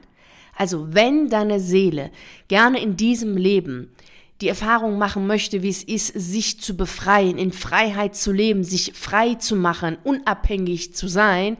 Also 0.56 0.94
wenn 0.94 1.28
deine 1.28 1.60
Seele 1.60 2.10
gerne 2.48 2.80
in 2.80 2.96
diesem 2.96 3.36
Leben 3.36 3.90
die 4.40 4.48
Erfahrung 4.48 4.98
machen 4.98 5.26
möchte, 5.26 5.62
wie 5.62 5.68
es 5.68 5.82
ist, 5.82 6.12
sich 6.14 6.60
zu 6.60 6.76
befreien, 6.76 7.38
in 7.38 7.52
Freiheit 7.52 8.14
zu 8.14 8.30
leben, 8.30 8.62
sich 8.62 8.92
frei 8.94 9.34
zu 9.34 9.56
machen, 9.56 9.98
unabhängig 10.04 10.94
zu 10.94 11.08
sein, 11.08 11.56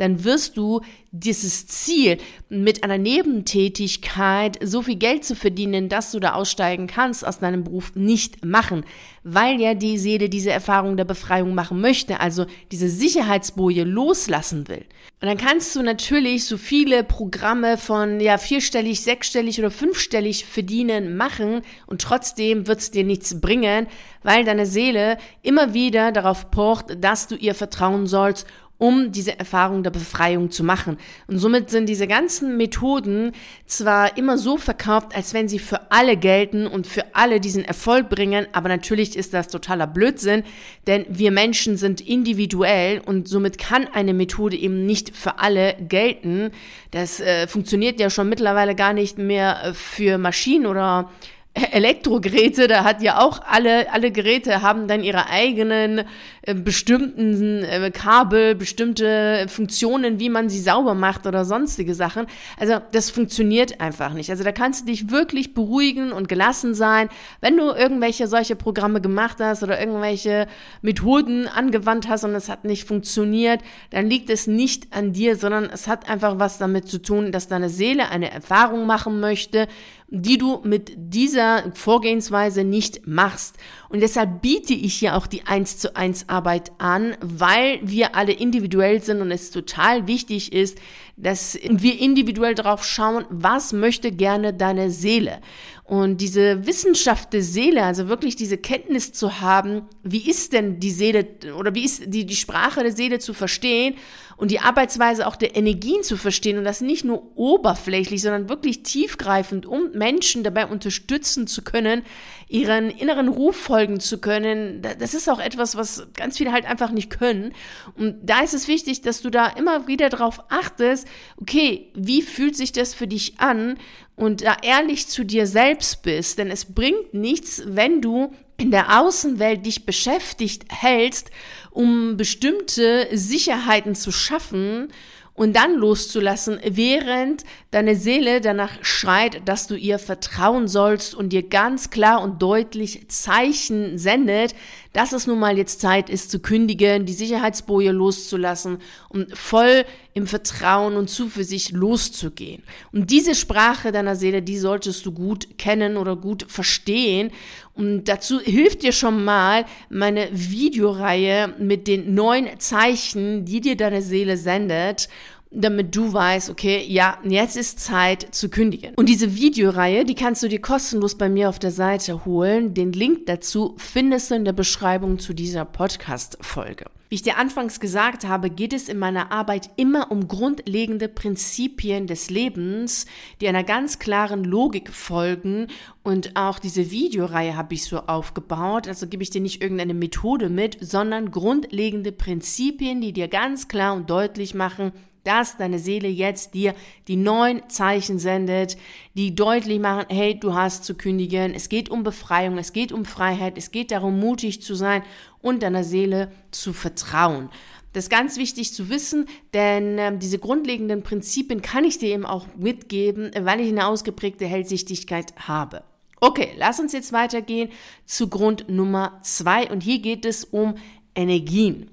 dann 0.00 0.24
wirst 0.24 0.56
du 0.56 0.80
dieses 1.12 1.66
Ziel 1.66 2.18
mit 2.48 2.84
einer 2.84 2.96
Nebentätigkeit 2.96 4.58
so 4.62 4.80
viel 4.80 4.96
Geld 4.96 5.24
zu 5.24 5.34
verdienen, 5.36 5.88
dass 5.88 6.12
du 6.12 6.20
da 6.20 6.32
aussteigen 6.32 6.86
kannst 6.86 7.26
aus 7.26 7.40
deinem 7.40 7.64
Beruf 7.64 7.94
nicht 7.94 8.44
machen, 8.44 8.84
weil 9.24 9.60
ja 9.60 9.74
die 9.74 9.98
Seele 9.98 10.28
diese 10.28 10.50
Erfahrung 10.50 10.96
der 10.96 11.04
Befreiung 11.04 11.54
machen 11.54 11.80
möchte, 11.80 12.20
also 12.20 12.46
diese 12.72 12.88
Sicherheitsboje 12.88 13.84
loslassen 13.84 14.68
will. 14.68 14.84
Und 15.20 15.28
dann 15.28 15.36
kannst 15.36 15.76
du 15.76 15.82
natürlich 15.82 16.46
so 16.46 16.56
viele 16.56 17.04
Programme 17.04 17.76
von 17.76 18.20
ja 18.20 18.38
vierstellig, 18.38 19.02
sechsstellig 19.02 19.58
oder 19.58 19.70
fünfstellig 19.70 20.46
verdienen 20.46 21.16
machen 21.18 21.60
und 21.86 22.00
trotzdem 22.00 22.66
wird 22.68 22.80
es 22.80 22.90
dir 22.90 23.04
nichts 23.04 23.38
bringen, 23.38 23.86
weil 24.22 24.44
deine 24.44 24.64
Seele 24.64 25.18
immer 25.42 25.74
wieder 25.74 26.10
darauf 26.10 26.50
pocht, 26.50 27.04
dass 27.04 27.26
du 27.26 27.34
ihr 27.34 27.54
vertrauen 27.54 28.06
sollst 28.06 28.46
um 28.80 29.12
diese 29.12 29.38
Erfahrung 29.38 29.82
der 29.82 29.90
Befreiung 29.90 30.50
zu 30.50 30.64
machen. 30.64 30.96
Und 31.28 31.38
somit 31.38 31.70
sind 31.70 31.86
diese 31.86 32.08
ganzen 32.08 32.56
Methoden 32.56 33.32
zwar 33.66 34.16
immer 34.16 34.38
so 34.38 34.56
verkauft, 34.56 35.14
als 35.14 35.34
wenn 35.34 35.48
sie 35.48 35.58
für 35.58 35.92
alle 35.92 36.16
gelten 36.16 36.66
und 36.66 36.86
für 36.86 37.14
alle 37.14 37.40
diesen 37.40 37.62
Erfolg 37.62 38.08
bringen, 38.08 38.46
aber 38.52 38.70
natürlich 38.70 39.16
ist 39.16 39.34
das 39.34 39.48
totaler 39.48 39.86
Blödsinn, 39.86 40.44
denn 40.86 41.04
wir 41.10 41.30
Menschen 41.30 41.76
sind 41.76 42.00
individuell 42.00 43.02
und 43.04 43.28
somit 43.28 43.58
kann 43.58 43.86
eine 43.92 44.14
Methode 44.14 44.56
eben 44.56 44.86
nicht 44.86 45.14
für 45.14 45.38
alle 45.38 45.76
gelten. 45.88 46.50
Das 46.90 47.20
äh, 47.20 47.46
funktioniert 47.46 48.00
ja 48.00 48.08
schon 48.08 48.30
mittlerweile 48.30 48.74
gar 48.74 48.94
nicht 48.94 49.18
mehr 49.18 49.62
äh, 49.62 49.74
für 49.74 50.16
Maschinen 50.16 50.64
oder 50.66 51.10
Elektrogeräte, 51.52 52.68
da 52.68 52.84
hat 52.84 53.02
ja 53.02 53.20
auch 53.20 53.40
alle, 53.44 53.92
alle 53.92 54.12
Geräte 54.12 54.62
haben 54.62 54.86
dann 54.86 55.02
ihre 55.02 55.28
eigenen 55.28 56.04
äh, 56.42 56.54
bestimmten 56.54 57.64
äh, 57.64 57.90
Kabel, 57.92 58.54
bestimmte 58.54 59.46
Funktionen, 59.48 60.20
wie 60.20 60.28
man 60.28 60.48
sie 60.48 60.60
sauber 60.60 60.94
macht 60.94 61.26
oder 61.26 61.44
sonstige 61.44 61.96
Sachen. 61.96 62.26
Also 62.56 62.80
das 62.92 63.10
funktioniert 63.10 63.80
einfach 63.80 64.12
nicht. 64.12 64.30
Also 64.30 64.44
da 64.44 64.52
kannst 64.52 64.82
du 64.82 64.86
dich 64.86 65.10
wirklich 65.10 65.52
beruhigen 65.52 66.12
und 66.12 66.28
gelassen 66.28 66.72
sein. 66.72 67.08
Wenn 67.40 67.56
du 67.56 67.72
irgendwelche 67.72 68.28
solche 68.28 68.54
Programme 68.54 69.00
gemacht 69.00 69.38
hast 69.40 69.64
oder 69.64 69.80
irgendwelche 69.80 70.46
Methoden 70.82 71.48
angewandt 71.48 72.08
hast 72.08 72.22
und 72.22 72.34
es 72.36 72.48
hat 72.48 72.64
nicht 72.64 72.86
funktioniert, 72.86 73.60
dann 73.90 74.08
liegt 74.08 74.30
es 74.30 74.46
nicht 74.46 74.92
an 74.92 75.12
dir, 75.12 75.34
sondern 75.34 75.64
es 75.64 75.88
hat 75.88 76.08
einfach 76.08 76.38
was 76.38 76.58
damit 76.58 76.86
zu 76.86 77.02
tun, 77.02 77.32
dass 77.32 77.48
deine 77.48 77.70
Seele 77.70 78.08
eine 78.08 78.30
Erfahrung 78.30 78.86
machen 78.86 79.18
möchte, 79.18 79.66
die 80.10 80.38
du 80.38 80.60
mit 80.64 80.92
dieser 80.96 81.70
Vorgehensweise 81.74 82.64
nicht 82.64 83.06
machst. 83.06 83.56
Und 83.88 84.00
deshalb 84.00 84.42
biete 84.42 84.74
ich 84.74 84.94
hier 84.94 85.16
auch 85.16 85.28
die 85.28 85.46
1 85.46 85.78
zu 85.78 85.94
1 85.94 86.28
Arbeit 86.28 86.72
an, 86.78 87.16
weil 87.20 87.78
wir 87.82 88.16
alle 88.16 88.32
individuell 88.32 89.00
sind 89.02 89.20
und 89.20 89.30
es 89.30 89.52
total 89.52 90.08
wichtig 90.08 90.52
ist, 90.52 90.78
dass 91.16 91.58
wir 91.62 92.00
individuell 92.00 92.54
darauf 92.54 92.84
schauen, 92.84 93.24
was 93.30 93.72
möchte 93.72 94.10
gerne 94.10 94.52
deine 94.52 94.90
Seele. 94.90 95.40
Und 95.84 96.20
diese 96.20 96.66
Wissenschaft 96.66 97.32
der 97.32 97.42
Seele, 97.42 97.84
also 97.84 98.08
wirklich 98.08 98.36
diese 98.36 98.58
Kenntnis 98.58 99.12
zu 99.12 99.40
haben, 99.40 99.82
wie 100.02 100.28
ist 100.28 100.52
denn 100.52 100.80
die 100.80 100.90
Seele 100.90 101.26
oder 101.56 101.74
wie 101.74 101.84
ist 101.84 102.02
die, 102.06 102.26
die 102.26 102.36
Sprache 102.36 102.82
der 102.82 102.92
Seele 102.92 103.18
zu 103.18 103.34
verstehen 103.34 103.94
und 104.40 104.50
die 104.50 104.60
Arbeitsweise 104.60 105.26
auch 105.26 105.36
der 105.36 105.54
Energien 105.54 106.02
zu 106.02 106.16
verstehen 106.16 106.56
und 106.56 106.64
das 106.64 106.80
nicht 106.80 107.04
nur 107.04 107.36
oberflächlich, 107.36 108.22
sondern 108.22 108.48
wirklich 108.48 108.82
tiefgreifend, 108.82 109.66
um 109.66 109.90
Menschen 109.92 110.42
dabei 110.42 110.64
unterstützen 110.64 111.46
zu 111.46 111.60
können, 111.60 112.02
ihren 112.48 112.88
inneren 112.88 113.28
Ruf 113.28 113.54
folgen 113.54 114.00
zu 114.00 114.16
können. 114.16 114.80
Das 114.98 115.12
ist 115.12 115.28
auch 115.28 115.40
etwas, 115.40 115.76
was 115.76 116.06
ganz 116.14 116.38
viele 116.38 116.52
halt 116.52 116.64
einfach 116.64 116.90
nicht 116.90 117.10
können. 117.10 117.52
Und 117.98 118.16
da 118.22 118.40
ist 118.40 118.54
es 118.54 118.66
wichtig, 118.66 119.02
dass 119.02 119.20
du 119.20 119.28
da 119.28 119.46
immer 119.46 119.86
wieder 119.86 120.08
darauf 120.08 120.42
achtest, 120.48 121.06
okay, 121.36 121.90
wie 121.94 122.22
fühlt 122.22 122.56
sich 122.56 122.72
das 122.72 122.94
für 122.94 123.06
dich 123.06 123.38
an? 123.40 123.76
Und 124.16 124.42
da 124.42 124.56
ehrlich 124.62 125.06
zu 125.08 125.22
dir 125.22 125.46
selbst 125.46 126.02
bist, 126.02 126.38
denn 126.38 126.50
es 126.50 126.64
bringt 126.64 127.12
nichts, 127.12 127.62
wenn 127.66 128.00
du 128.00 128.32
in 128.60 128.70
der 128.70 129.00
Außenwelt 129.00 129.64
dich 129.64 129.86
beschäftigt 129.86 130.64
hältst, 130.68 131.30
um 131.70 132.16
bestimmte 132.16 133.08
Sicherheiten 133.10 133.94
zu 133.94 134.12
schaffen 134.12 134.88
und 135.32 135.56
dann 135.56 135.74
loszulassen, 135.74 136.60
während 136.62 137.44
deine 137.70 137.96
Seele 137.96 138.42
danach 138.42 138.72
schreit, 138.82 139.40
dass 139.46 139.66
du 139.66 139.74
ihr 139.74 139.98
vertrauen 139.98 140.68
sollst 140.68 141.14
und 141.14 141.30
dir 141.30 141.42
ganz 141.42 141.88
klar 141.88 142.20
und 142.20 142.42
deutlich 142.42 143.08
Zeichen 143.08 143.96
sendet, 143.96 144.54
dass 144.92 145.12
es 145.12 145.26
nun 145.26 145.38
mal 145.38 145.56
jetzt 145.56 145.80
Zeit 145.80 146.10
ist 146.10 146.30
zu 146.30 146.40
kündigen, 146.40 147.06
die 147.06 147.12
Sicherheitsboje 147.12 147.92
loszulassen 147.92 148.78
und 149.08 149.36
voll 149.36 149.84
im 150.14 150.26
Vertrauen 150.26 150.96
und 150.96 151.08
Zuversicht 151.08 151.70
loszugehen. 151.70 152.64
Und 152.92 153.10
diese 153.10 153.36
Sprache 153.36 153.92
deiner 153.92 154.16
Seele, 154.16 154.42
die 154.42 154.58
solltest 154.58 155.06
du 155.06 155.12
gut 155.12 155.58
kennen 155.58 155.96
oder 155.96 156.16
gut 156.16 156.44
verstehen. 156.48 157.30
Und 157.74 158.04
dazu 158.04 158.40
hilft 158.40 158.82
dir 158.82 158.92
schon 158.92 159.24
mal 159.24 159.64
meine 159.88 160.28
Videoreihe 160.32 161.54
mit 161.58 161.86
den 161.86 162.14
neun 162.14 162.48
Zeichen, 162.58 163.44
die 163.44 163.60
dir 163.60 163.76
deine 163.76 164.02
Seele 164.02 164.36
sendet 164.36 165.08
damit 165.50 165.96
du 165.96 166.12
weißt, 166.12 166.48
okay, 166.48 166.84
ja, 166.86 167.18
jetzt 167.24 167.56
ist 167.56 167.80
Zeit 167.80 168.34
zu 168.34 168.48
kündigen. 168.48 168.94
Und 168.94 169.08
diese 169.08 169.34
Videoreihe, 169.34 170.04
die 170.04 170.14
kannst 170.14 170.42
du 170.42 170.48
dir 170.48 170.60
kostenlos 170.60 171.16
bei 171.16 171.28
mir 171.28 171.48
auf 171.48 171.58
der 171.58 171.72
Seite 171.72 172.24
holen. 172.24 172.72
Den 172.74 172.92
Link 172.92 173.26
dazu 173.26 173.74
findest 173.76 174.30
du 174.30 174.36
in 174.36 174.44
der 174.44 174.52
Beschreibung 174.52 175.18
zu 175.18 175.34
dieser 175.34 175.64
Podcast-Folge. 175.64 176.86
Wie 177.08 177.16
ich 177.16 177.22
dir 177.22 177.38
anfangs 177.38 177.80
gesagt 177.80 178.28
habe, 178.28 178.50
geht 178.50 178.72
es 178.72 178.88
in 178.88 178.96
meiner 178.96 179.32
Arbeit 179.32 179.70
immer 179.74 180.12
um 180.12 180.28
grundlegende 180.28 181.08
Prinzipien 181.08 182.06
des 182.06 182.30
Lebens, 182.30 183.06
die 183.40 183.48
einer 183.48 183.64
ganz 183.64 183.98
klaren 183.98 184.44
Logik 184.44 184.92
folgen. 184.92 185.66
Und 186.04 186.36
auch 186.36 186.60
diese 186.60 186.92
Videoreihe 186.92 187.56
habe 187.56 187.74
ich 187.74 187.82
so 187.82 187.98
aufgebaut. 187.98 188.86
Also 188.86 189.08
gebe 189.08 189.24
ich 189.24 189.30
dir 189.30 189.40
nicht 189.40 189.60
irgendeine 189.60 189.94
Methode 189.94 190.48
mit, 190.48 190.78
sondern 190.80 191.32
grundlegende 191.32 192.12
Prinzipien, 192.12 193.00
die 193.00 193.12
dir 193.12 193.26
ganz 193.26 193.66
klar 193.66 193.94
und 193.94 194.08
deutlich 194.08 194.54
machen, 194.54 194.92
dass 195.24 195.56
deine 195.56 195.78
Seele 195.78 196.08
jetzt 196.08 196.54
dir 196.54 196.74
die 197.08 197.16
neuen 197.16 197.68
Zeichen 197.68 198.18
sendet, 198.18 198.76
die 199.14 199.34
deutlich 199.34 199.80
machen, 199.80 200.06
hey, 200.08 200.38
du 200.38 200.54
hast 200.54 200.84
zu 200.84 200.94
kündigen. 200.94 201.54
Es 201.54 201.68
geht 201.68 201.88
um 201.88 202.02
Befreiung, 202.02 202.58
es 202.58 202.72
geht 202.72 202.92
um 202.92 203.04
Freiheit, 203.04 203.58
es 203.58 203.70
geht 203.70 203.90
darum, 203.90 204.18
mutig 204.18 204.62
zu 204.62 204.74
sein 204.74 205.02
und 205.42 205.62
deiner 205.62 205.84
Seele 205.84 206.30
zu 206.50 206.72
vertrauen. 206.72 207.50
Das 207.92 208.04
ist 208.04 208.10
ganz 208.10 208.36
wichtig 208.36 208.72
zu 208.72 208.88
wissen, 208.88 209.26
denn 209.52 209.98
äh, 209.98 210.16
diese 210.16 210.38
grundlegenden 210.38 211.02
Prinzipien 211.02 211.60
kann 211.60 211.84
ich 211.84 211.98
dir 211.98 212.10
eben 212.10 212.24
auch 212.24 212.46
mitgeben, 212.56 213.32
weil 213.40 213.60
ich 213.60 213.68
eine 213.68 213.86
ausgeprägte 213.86 214.46
Hellsichtigkeit 214.46 215.34
habe. 215.36 215.82
Okay, 216.20 216.50
lass 216.56 216.78
uns 216.78 216.92
jetzt 216.92 217.12
weitergehen 217.12 217.70
zu 218.04 218.28
Grund 218.28 218.68
Nummer 218.68 219.18
zwei 219.22 219.70
und 219.70 219.82
hier 219.82 220.00
geht 220.00 220.24
es 220.24 220.44
um 220.44 220.74
Energien. 221.14 221.90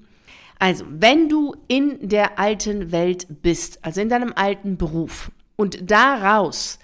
Also, 0.58 0.84
wenn 0.88 1.28
du 1.28 1.54
in 1.68 2.08
der 2.08 2.38
alten 2.38 2.90
Welt 2.90 3.26
bist, 3.42 3.78
also 3.82 4.00
in 4.00 4.08
deinem 4.08 4.32
alten 4.34 4.76
Beruf 4.76 5.30
und 5.56 5.90
daraus 5.90 6.78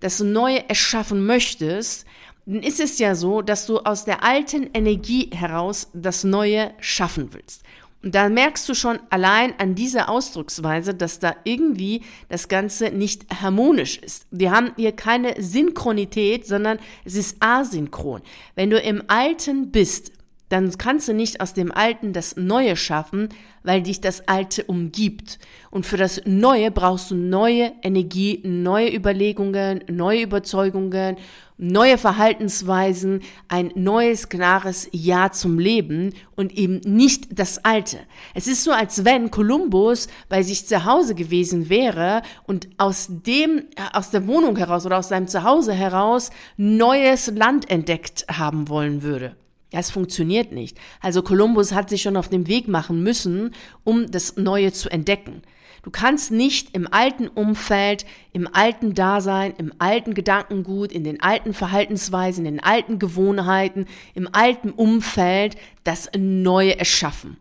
das 0.00 0.20
Neue 0.20 0.68
erschaffen 0.68 1.24
möchtest, 1.26 2.06
dann 2.46 2.62
ist 2.62 2.80
es 2.80 2.98
ja 2.98 3.14
so, 3.14 3.42
dass 3.42 3.66
du 3.66 3.78
aus 3.80 4.04
der 4.04 4.24
alten 4.24 4.70
Energie 4.74 5.30
heraus 5.32 5.90
das 5.92 6.24
Neue 6.24 6.72
schaffen 6.80 7.32
willst. 7.32 7.62
Und 8.02 8.14
da 8.14 8.30
merkst 8.30 8.66
du 8.66 8.74
schon 8.74 8.98
allein 9.10 9.52
an 9.58 9.74
dieser 9.74 10.08
Ausdrucksweise, 10.08 10.94
dass 10.94 11.18
da 11.18 11.36
irgendwie 11.44 12.02
das 12.30 12.48
Ganze 12.48 12.90
nicht 12.90 13.26
harmonisch 13.42 13.98
ist. 13.98 14.26
Wir 14.30 14.52
haben 14.52 14.72
hier 14.76 14.92
keine 14.92 15.40
Synchronität, 15.40 16.46
sondern 16.46 16.78
es 17.04 17.14
ist 17.14 17.36
asynchron. 17.40 18.22
Wenn 18.54 18.70
du 18.70 18.80
im 18.80 19.02
Alten 19.08 19.70
bist, 19.70 20.12
dann 20.50 20.76
kannst 20.76 21.08
du 21.08 21.14
nicht 21.14 21.40
aus 21.40 21.54
dem 21.54 21.72
Alten 21.72 22.12
das 22.12 22.36
Neue 22.36 22.76
schaffen, 22.76 23.28
weil 23.62 23.82
dich 23.82 24.00
das 24.00 24.26
Alte 24.28 24.64
umgibt. 24.64 25.38
Und 25.70 25.86
für 25.86 25.96
das 25.96 26.22
Neue 26.26 26.70
brauchst 26.72 27.12
du 27.12 27.14
neue 27.14 27.72
Energie, 27.82 28.40
neue 28.44 28.92
Überlegungen, 28.92 29.84
neue 29.88 30.22
Überzeugungen, 30.22 31.16
neue 31.56 31.98
Verhaltensweisen, 31.98 33.20
ein 33.46 33.70
neues, 33.76 34.28
klares 34.28 34.88
Ja 34.90 35.30
zum 35.30 35.60
Leben 35.60 36.14
und 36.34 36.52
eben 36.56 36.80
nicht 36.80 37.38
das 37.38 37.64
Alte. 37.64 37.98
Es 38.34 38.48
ist 38.48 38.64
so, 38.64 38.72
als 38.72 39.04
wenn 39.04 39.30
Kolumbus 39.30 40.08
bei 40.28 40.42
sich 40.42 40.66
zu 40.66 40.84
Hause 40.84 41.14
gewesen 41.14 41.68
wäre 41.68 42.22
und 42.44 42.68
aus 42.76 43.06
dem, 43.08 43.66
aus 43.92 44.10
der 44.10 44.26
Wohnung 44.26 44.56
heraus 44.56 44.84
oder 44.84 44.98
aus 44.98 45.10
seinem 45.10 45.28
Zuhause 45.28 45.74
heraus 45.74 46.30
neues 46.56 47.28
Land 47.28 47.70
entdeckt 47.70 48.24
haben 48.28 48.68
wollen 48.68 49.02
würde. 49.02 49.36
Ja, 49.72 49.78
es 49.78 49.90
funktioniert 49.90 50.52
nicht. 50.52 50.78
Also 51.00 51.22
Kolumbus 51.22 51.72
hat 51.72 51.90
sich 51.90 52.02
schon 52.02 52.16
auf 52.16 52.28
den 52.28 52.48
Weg 52.48 52.66
machen 52.66 53.02
müssen, 53.02 53.54
um 53.84 54.10
das 54.10 54.36
Neue 54.36 54.72
zu 54.72 54.90
entdecken. 54.90 55.42
Du 55.82 55.90
kannst 55.90 56.30
nicht 56.30 56.74
im 56.74 56.92
alten 56.92 57.28
Umfeld, 57.28 58.04
im 58.32 58.48
alten 58.52 58.94
Dasein, 58.94 59.54
im 59.56 59.72
alten 59.78 60.12
Gedankengut, 60.12 60.92
in 60.92 61.04
den 61.04 61.22
alten 61.22 61.54
Verhaltensweisen, 61.54 62.44
in 62.44 62.56
den 62.56 62.64
alten 62.64 62.98
Gewohnheiten, 62.98 63.86
im 64.14 64.28
alten 64.32 64.70
Umfeld 64.70 65.56
das 65.84 66.10
Neue 66.16 66.78
erschaffen. 66.78 67.38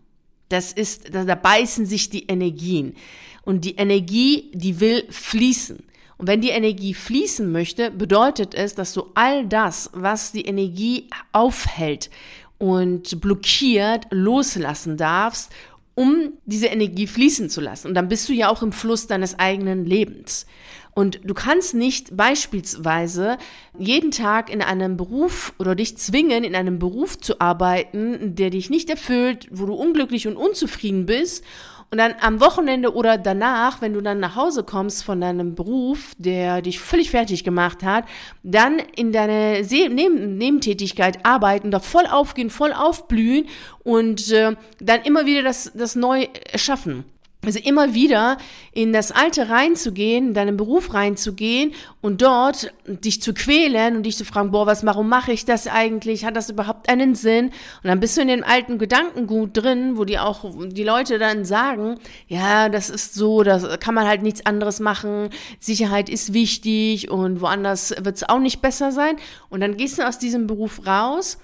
Das 0.47 0.71
ist, 0.71 1.13
da, 1.13 1.35
beißen 1.35 1.85
sich 1.85 2.09
die 2.09 2.27
Energien. 2.27 2.95
Und 3.43 3.65
die 3.65 3.75
Energie, 3.75 4.51
die 4.53 4.79
will 4.79 5.05
fließen. 5.09 5.83
Und 6.19 6.27
wenn 6.27 6.41
die 6.41 6.49
Energie 6.49 6.93
fließen 6.93 7.49
möchte, 7.49 7.91
bedeutet 7.91 8.53
es, 8.53 8.75
dass 8.75 8.93
du 8.93 9.05
all 9.15 9.47
das, 9.47 9.89
was 9.93 10.33
die 10.33 10.45
Energie 10.45 11.07
aufhält 11.31 12.09
und 12.57 13.21
blockiert, 13.21 14.05
loslassen 14.11 14.97
darfst, 14.97 15.49
um 15.95 16.33
diese 16.45 16.67
Energie 16.67 17.07
fließen 17.07 17.49
zu 17.49 17.61
lassen. 17.61 17.87
Und 17.87 17.93
dann 17.93 18.09
bist 18.09 18.27
du 18.27 18.33
ja 18.33 18.49
auch 18.49 18.61
im 18.61 18.73
Fluss 18.73 19.07
deines 19.07 19.39
eigenen 19.39 19.85
Lebens. 19.85 20.45
Und 20.93 21.21
du 21.23 21.33
kannst 21.33 21.73
nicht 21.73 22.17
beispielsweise 22.17 23.37
jeden 23.77 24.11
Tag 24.11 24.51
in 24.51 24.61
einem 24.61 24.97
Beruf 24.97 25.53
oder 25.57 25.73
dich 25.73 25.97
zwingen, 25.97 26.43
in 26.43 26.55
einem 26.55 26.79
Beruf 26.79 27.17
zu 27.17 27.39
arbeiten, 27.39 28.35
der 28.35 28.49
dich 28.49 28.69
nicht 28.69 28.89
erfüllt, 28.89 29.47
wo 29.51 29.65
du 29.65 29.73
unglücklich 29.73 30.27
und 30.27 30.35
unzufrieden 30.35 31.05
bist 31.05 31.45
und 31.91 31.97
dann 31.97 32.13
am 32.21 32.39
Wochenende 32.39 32.93
oder 32.93 33.17
danach, 33.17 33.81
wenn 33.81 33.93
du 33.93 34.01
dann 34.01 34.19
nach 34.19 34.35
Hause 34.35 34.63
kommst 34.63 35.03
von 35.03 35.21
deinem 35.21 35.55
Beruf, 35.55 36.13
der 36.17 36.61
dich 36.61 36.79
völlig 36.79 37.09
fertig 37.09 37.43
gemacht 37.43 37.83
hat, 37.83 38.05
dann 38.43 38.79
in 38.95 39.11
deine 39.11 39.65
Neben 39.69 40.37
Nebentätigkeit 40.37 41.25
arbeiten, 41.25 41.71
da 41.71 41.79
voll 41.79 42.05
aufgehen, 42.05 42.49
voll 42.49 42.73
aufblühen 42.73 43.47
und 43.83 44.31
äh, 44.31 44.55
dann 44.79 45.01
immer 45.01 45.25
wieder 45.25 45.41
das, 45.41 45.71
das 45.73 45.95
neu 45.95 46.27
erschaffen. 46.51 47.05
Also 47.45 47.59
immer 47.59 47.93
wieder 47.93 48.37
in 48.73 48.91
das 48.91 49.13
Alte 49.13 49.47
reinzugehen, 49.47 50.27
in 50.27 50.33
deinen 50.33 50.57
Beruf 50.57 50.93
reinzugehen 50.93 51.71
und 52.01 52.21
dort 52.21 52.73
dich 52.85 53.21
zu 53.21 53.33
quälen 53.33 53.95
und 53.95 54.03
dich 54.03 54.17
zu 54.17 54.25
fragen, 54.25 54.51
boah, 54.51 54.65
was, 54.65 54.85
warum 54.85 55.07
mache 55.07 55.31
ich 55.31 55.45
das 55.45 55.65
eigentlich? 55.65 56.25
Hat 56.25 56.35
das 56.35 56.49
überhaupt 56.49 56.89
einen 56.89 57.15
Sinn? 57.15 57.45
Und 57.45 57.85
dann 57.85 58.01
bist 58.01 58.17
du 58.17 58.21
in 58.21 58.27
dem 58.27 58.43
alten 58.43 58.77
Gedankengut 58.77 59.51
drin, 59.53 59.97
wo 59.97 60.03
die 60.03 60.19
auch 60.19 60.43
die 60.53 60.83
Leute 60.83 61.17
dann 61.17 61.45
sagen, 61.45 61.97
ja, 62.27 62.67
das 62.67 62.89
ist 62.89 63.13
so, 63.13 63.41
da 63.41 63.77
kann 63.77 63.95
man 63.95 64.05
halt 64.05 64.21
nichts 64.21 64.45
anderes 64.45 64.81
machen, 64.81 65.29
Sicherheit 65.59 66.09
ist 66.09 66.33
wichtig 66.33 67.09
und 67.09 67.39
woanders 67.39 67.91
wird 67.91 68.17
es 68.17 68.27
auch 68.27 68.39
nicht 68.39 68.61
besser 68.61 68.91
sein. 68.91 69.15
Und 69.47 69.61
dann 69.61 69.77
gehst 69.77 69.97
du 69.97 70.05
aus 70.05 70.19
diesem 70.19 70.45
Beruf 70.45 70.85
raus 70.85 71.37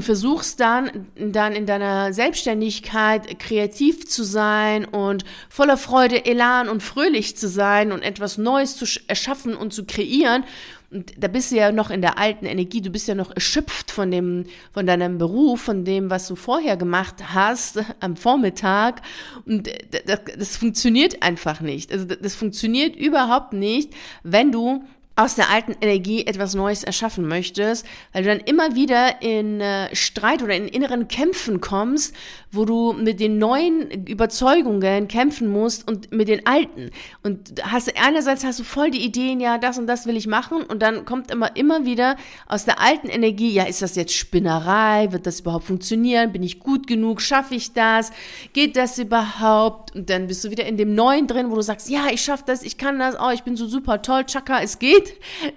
versuchst 0.00 0.60
dann, 0.60 1.06
dann 1.16 1.54
in 1.54 1.64
deiner 1.64 2.12
Selbstständigkeit 2.12 3.38
kreativ 3.38 4.06
zu 4.06 4.24
sein 4.24 4.84
und 4.84 5.24
voller 5.48 5.78
Freude, 5.78 6.26
Elan 6.26 6.68
und 6.68 6.82
fröhlich 6.82 7.36
zu 7.36 7.48
sein 7.48 7.90
und 7.90 8.02
etwas 8.02 8.36
Neues 8.36 8.76
zu 8.76 8.84
erschaffen 9.08 9.54
und 9.54 9.72
zu 9.72 9.86
kreieren. 9.86 10.44
Und 10.90 11.12
da 11.16 11.28
bist 11.28 11.52
du 11.52 11.56
ja 11.56 11.72
noch 11.72 11.90
in 11.90 12.02
der 12.02 12.18
alten 12.18 12.46
Energie, 12.46 12.82
du 12.82 12.90
bist 12.90 13.06
ja 13.08 13.14
noch 13.14 13.30
erschöpft 13.30 13.90
von 13.90 14.10
dem, 14.10 14.44
von 14.72 14.86
deinem 14.86 15.18
Beruf, 15.18 15.62
von 15.62 15.84
dem, 15.84 16.10
was 16.10 16.26
du 16.26 16.34
vorher 16.34 16.76
gemacht 16.76 17.32
hast 17.32 17.78
am 18.00 18.16
Vormittag. 18.16 19.00
Und 19.46 19.70
das, 20.06 20.20
das 20.36 20.56
funktioniert 20.56 21.22
einfach 21.22 21.60
nicht. 21.60 21.92
Also 21.92 22.04
das 22.04 22.34
funktioniert 22.34 22.96
überhaupt 22.96 23.52
nicht, 23.52 23.94
wenn 24.24 24.52
du 24.52 24.84
aus 25.20 25.34
der 25.34 25.50
alten 25.50 25.76
Energie 25.82 26.26
etwas 26.26 26.54
Neues 26.54 26.82
erschaffen 26.82 27.28
möchtest, 27.28 27.84
weil 28.12 28.22
du 28.22 28.30
dann 28.30 28.40
immer 28.40 28.74
wieder 28.74 29.20
in 29.20 29.60
äh, 29.60 29.94
Streit 29.94 30.42
oder 30.42 30.54
in 30.54 30.66
inneren 30.66 31.08
Kämpfen 31.08 31.60
kommst, 31.60 32.14
wo 32.50 32.64
du 32.64 32.94
mit 32.94 33.20
den 33.20 33.36
neuen 33.36 33.90
Überzeugungen 34.06 35.08
kämpfen 35.08 35.48
musst 35.48 35.86
und 35.86 36.10
mit 36.10 36.28
den 36.28 36.46
alten. 36.46 36.90
Und 37.22 37.62
hast 37.62 37.94
einerseits 38.02 38.44
hast 38.44 38.60
du 38.60 38.64
voll 38.64 38.90
die 38.90 39.04
Ideen, 39.04 39.40
ja, 39.40 39.58
das 39.58 39.78
und 39.78 39.86
das 39.86 40.06
will 40.06 40.16
ich 40.16 40.26
machen 40.26 40.62
und 40.62 40.80
dann 40.80 41.04
kommt 41.04 41.30
immer 41.30 41.54
immer 41.54 41.84
wieder 41.84 42.16
aus 42.48 42.64
der 42.64 42.80
alten 42.80 43.08
Energie, 43.08 43.52
ja, 43.52 43.64
ist 43.64 43.82
das 43.82 43.96
jetzt 43.96 44.14
Spinnerei, 44.14 45.12
wird 45.12 45.26
das 45.26 45.40
überhaupt 45.40 45.64
funktionieren, 45.64 46.32
bin 46.32 46.42
ich 46.42 46.60
gut 46.60 46.86
genug, 46.86 47.20
schaffe 47.20 47.54
ich 47.54 47.74
das, 47.74 48.10
geht 48.54 48.74
das 48.76 48.98
überhaupt? 48.98 49.94
Und 49.94 50.08
dann 50.08 50.28
bist 50.28 50.44
du 50.44 50.50
wieder 50.50 50.64
in 50.64 50.78
dem 50.78 50.94
neuen 50.94 51.26
drin, 51.26 51.50
wo 51.50 51.56
du 51.56 51.62
sagst, 51.62 51.90
ja, 51.90 52.06
ich 52.10 52.22
schaffe 52.22 52.44
das, 52.46 52.62
ich 52.62 52.78
kann 52.78 52.98
das, 52.98 53.16
oh, 53.20 53.30
ich 53.30 53.42
bin 53.42 53.56
so 53.56 53.66
super 53.66 54.00
toll, 54.00 54.24
Chaka, 54.24 54.62
es 54.62 54.78
geht 54.78 55.09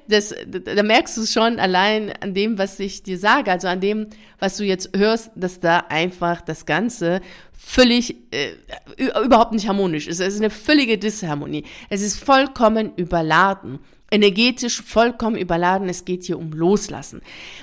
das, 0.07 0.33
da 0.47 0.83
merkst 0.83 1.17
du 1.17 1.21
es 1.21 1.33
schon 1.33 1.59
allein 1.59 2.11
an 2.21 2.33
dem, 2.33 2.57
was 2.57 2.79
ich 2.79 3.03
dir 3.03 3.17
sage, 3.17 3.51
also 3.51 3.67
an 3.67 3.81
dem, 3.81 4.07
was 4.39 4.57
du 4.57 4.63
jetzt 4.63 4.95
hörst, 4.95 5.31
dass 5.35 5.59
da 5.59 5.85
einfach 5.89 6.41
das 6.41 6.65
Ganze 6.65 7.21
völlig 7.65 8.15
äh, 8.31 8.53
überhaupt 9.23 9.53
nicht 9.53 9.67
harmonisch 9.67 10.07
ist. 10.07 10.19
Es 10.19 10.35
ist 10.35 10.39
eine 10.39 10.49
völlige 10.49 10.97
Disharmonie. 10.97 11.63
Es 11.89 12.01
ist 12.01 12.23
vollkommen 12.23 12.93
überladen 12.95 13.79
energetisch 14.13 14.81
vollkommen 14.83 15.37
überladen. 15.37 15.89
Es 15.89 16.05
geht 16.05 16.23
hier 16.23 16.37
um 16.37 16.51
Loslassen. 16.53 17.21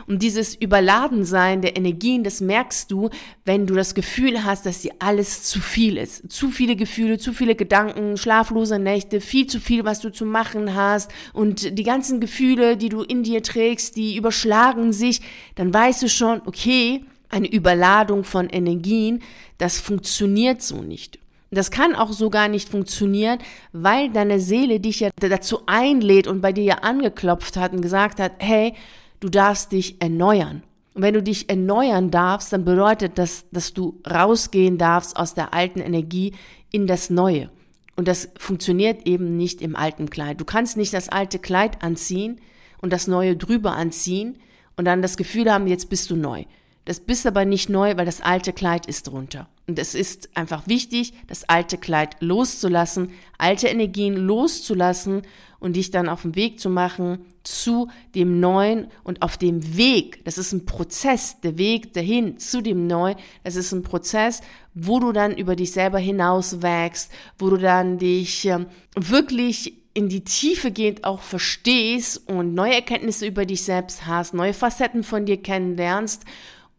Und 0.08 0.20
dieses 0.20 0.56
Überladensein 0.56 1.62
der 1.62 1.76
Energien, 1.76 2.24
das 2.24 2.40
merkst 2.40 2.90
du, 2.90 3.08
wenn 3.44 3.68
du 3.68 3.74
das 3.74 3.94
Gefühl 3.94 4.44
hast, 4.44 4.66
dass 4.66 4.82
dir 4.82 4.92
alles 4.98 5.44
zu 5.44 5.60
viel 5.60 5.96
ist. 5.96 6.30
Zu 6.30 6.50
viele 6.50 6.74
Gefühle, 6.74 7.18
zu 7.18 7.32
viele 7.32 7.54
Gedanken, 7.54 8.16
schlaflose 8.16 8.80
Nächte, 8.80 9.20
viel 9.20 9.46
zu 9.46 9.60
viel, 9.60 9.84
was 9.84 10.00
du 10.00 10.10
zu 10.10 10.26
machen 10.26 10.74
hast 10.74 11.12
und 11.32 11.78
die 11.78 11.84
ganzen 11.84 12.18
Gefühle, 12.18 12.76
die 12.76 12.88
du 12.88 13.02
in 13.02 13.22
dir 13.22 13.44
trägst, 13.44 13.94
die 13.94 14.16
überschlagen 14.16 14.92
sich, 14.92 15.20
dann 15.54 15.72
weißt 15.72 16.02
du 16.02 16.08
schon, 16.08 16.42
okay, 16.46 17.04
eine 17.30 17.50
Überladung 17.50 18.24
von 18.24 18.48
Energien, 18.48 19.22
das 19.58 19.80
funktioniert 19.80 20.62
so 20.62 20.82
nicht. 20.82 21.18
Das 21.52 21.70
kann 21.70 21.96
auch 21.96 22.12
so 22.12 22.30
gar 22.30 22.48
nicht 22.48 22.68
funktionieren, 22.68 23.38
weil 23.72 24.10
deine 24.10 24.38
Seele 24.38 24.78
dich 24.78 25.00
ja 25.00 25.10
dazu 25.16 25.62
einlädt 25.66 26.28
und 26.28 26.40
bei 26.40 26.52
dir 26.52 26.64
ja 26.64 26.74
angeklopft 26.76 27.56
hat 27.56 27.72
und 27.72 27.80
gesagt 27.80 28.20
hat, 28.20 28.32
hey, 28.38 28.74
du 29.18 29.28
darfst 29.28 29.72
dich 29.72 30.00
erneuern. 30.00 30.62
Und 30.94 31.02
wenn 31.02 31.14
du 31.14 31.22
dich 31.22 31.48
erneuern 31.48 32.10
darfst, 32.10 32.52
dann 32.52 32.64
bedeutet 32.64 33.18
das, 33.18 33.46
dass 33.50 33.74
du 33.74 34.00
rausgehen 34.08 34.78
darfst 34.78 35.16
aus 35.16 35.34
der 35.34 35.52
alten 35.52 35.80
Energie 35.80 36.34
in 36.70 36.86
das 36.86 37.10
Neue. 37.10 37.50
Und 37.96 38.06
das 38.06 38.30
funktioniert 38.38 39.06
eben 39.06 39.36
nicht 39.36 39.60
im 39.60 39.76
alten 39.76 40.08
Kleid. 40.08 40.40
Du 40.40 40.44
kannst 40.44 40.76
nicht 40.76 40.94
das 40.94 41.08
alte 41.08 41.38
Kleid 41.38 41.82
anziehen 41.82 42.40
und 42.80 42.92
das 42.92 43.08
neue 43.08 43.36
drüber 43.36 43.72
anziehen 43.72 44.38
und 44.76 44.84
dann 44.84 45.02
das 45.02 45.16
Gefühl 45.16 45.52
haben, 45.52 45.66
jetzt 45.66 45.90
bist 45.90 46.10
du 46.10 46.16
neu. 46.16 46.44
Das 46.84 47.00
bist 47.00 47.26
aber 47.26 47.44
nicht 47.44 47.68
neu, 47.68 47.96
weil 47.96 48.06
das 48.06 48.20
alte 48.20 48.52
Kleid 48.52 48.86
ist 48.86 49.08
drunter. 49.08 49.48
Und 49.66 49.78
es 49.78 49.94
ist 49.94 50.30
einfach 50.34 50.66
wichtig, 50.66 51.12
das 51.28 51.48
alte 51.48 51.78
Kleid 51.78 52.16
loszulassen, 52.20 53.10
alte 53.38 53.68
Energien 53.68 54.16
loszulassen 54.16 55.22
und 55.60 55.76
dich 55.76 55.90
dann 55.90 56.08
auf 56.08 56.22
den 56.22 56.34
Weg 56.34 56.58
zu 56.58 56.70
machen 56.70 57.24
zu 57.44 57.88
dem 58.14 58.40
Neuen 58.40 58.88
und 59.04 59.22
auf 59.22 59.36
dem 59.36 59.76
Weg. 59.76 60.24
Das 60.24 60.38
ist 60.38 60.52
ein 60.52 60.66
Prozess, 60.66 61.40
der 61.40 61.58
Weg 61.58 61.92
dahin 61.92 62.38
zu 62.38 62.62
dem 62.62 62.86
Neuen. 62.86 63.16
Das 63.44 63.56
ist 63.56 63.72
ein 63.72 63.82
Prozess, 63.82 64.40
wo 64.74 64.98
du 64.98 65.12
dann 65.12 65.36
über 65.36 65.56
dich 65.56 65.72
selber 65.72 65.98
hinaus 65.98 66.62
wächst, 66.62 67.10
wo 67.38 67.50
du 67.50 67.56
dann 67.56 67.98
dich 67.98 68.44
ähm, 68.46 68.66
wirklich 68.96 69.74
in 69.94 70.08
die 70.08 70.24
Tiefe 70.24 70.70
gehend 70.70 71.04
auch 71.04 71.20
verstehst 71.20 72.28
und 72.28 72.54
neue 72.54 72.74
Erkenntnisse 72.74 73.26
über 73.26 73.44
dich 73.44 73.62
selbst 73.62 74.06
hast, 74.06 74.34
neue 74.34 74.54
Facetten 74.54 75.02
von 75.02 75.26
dir 75.26 75.42
kennenlernst 75.42 76.24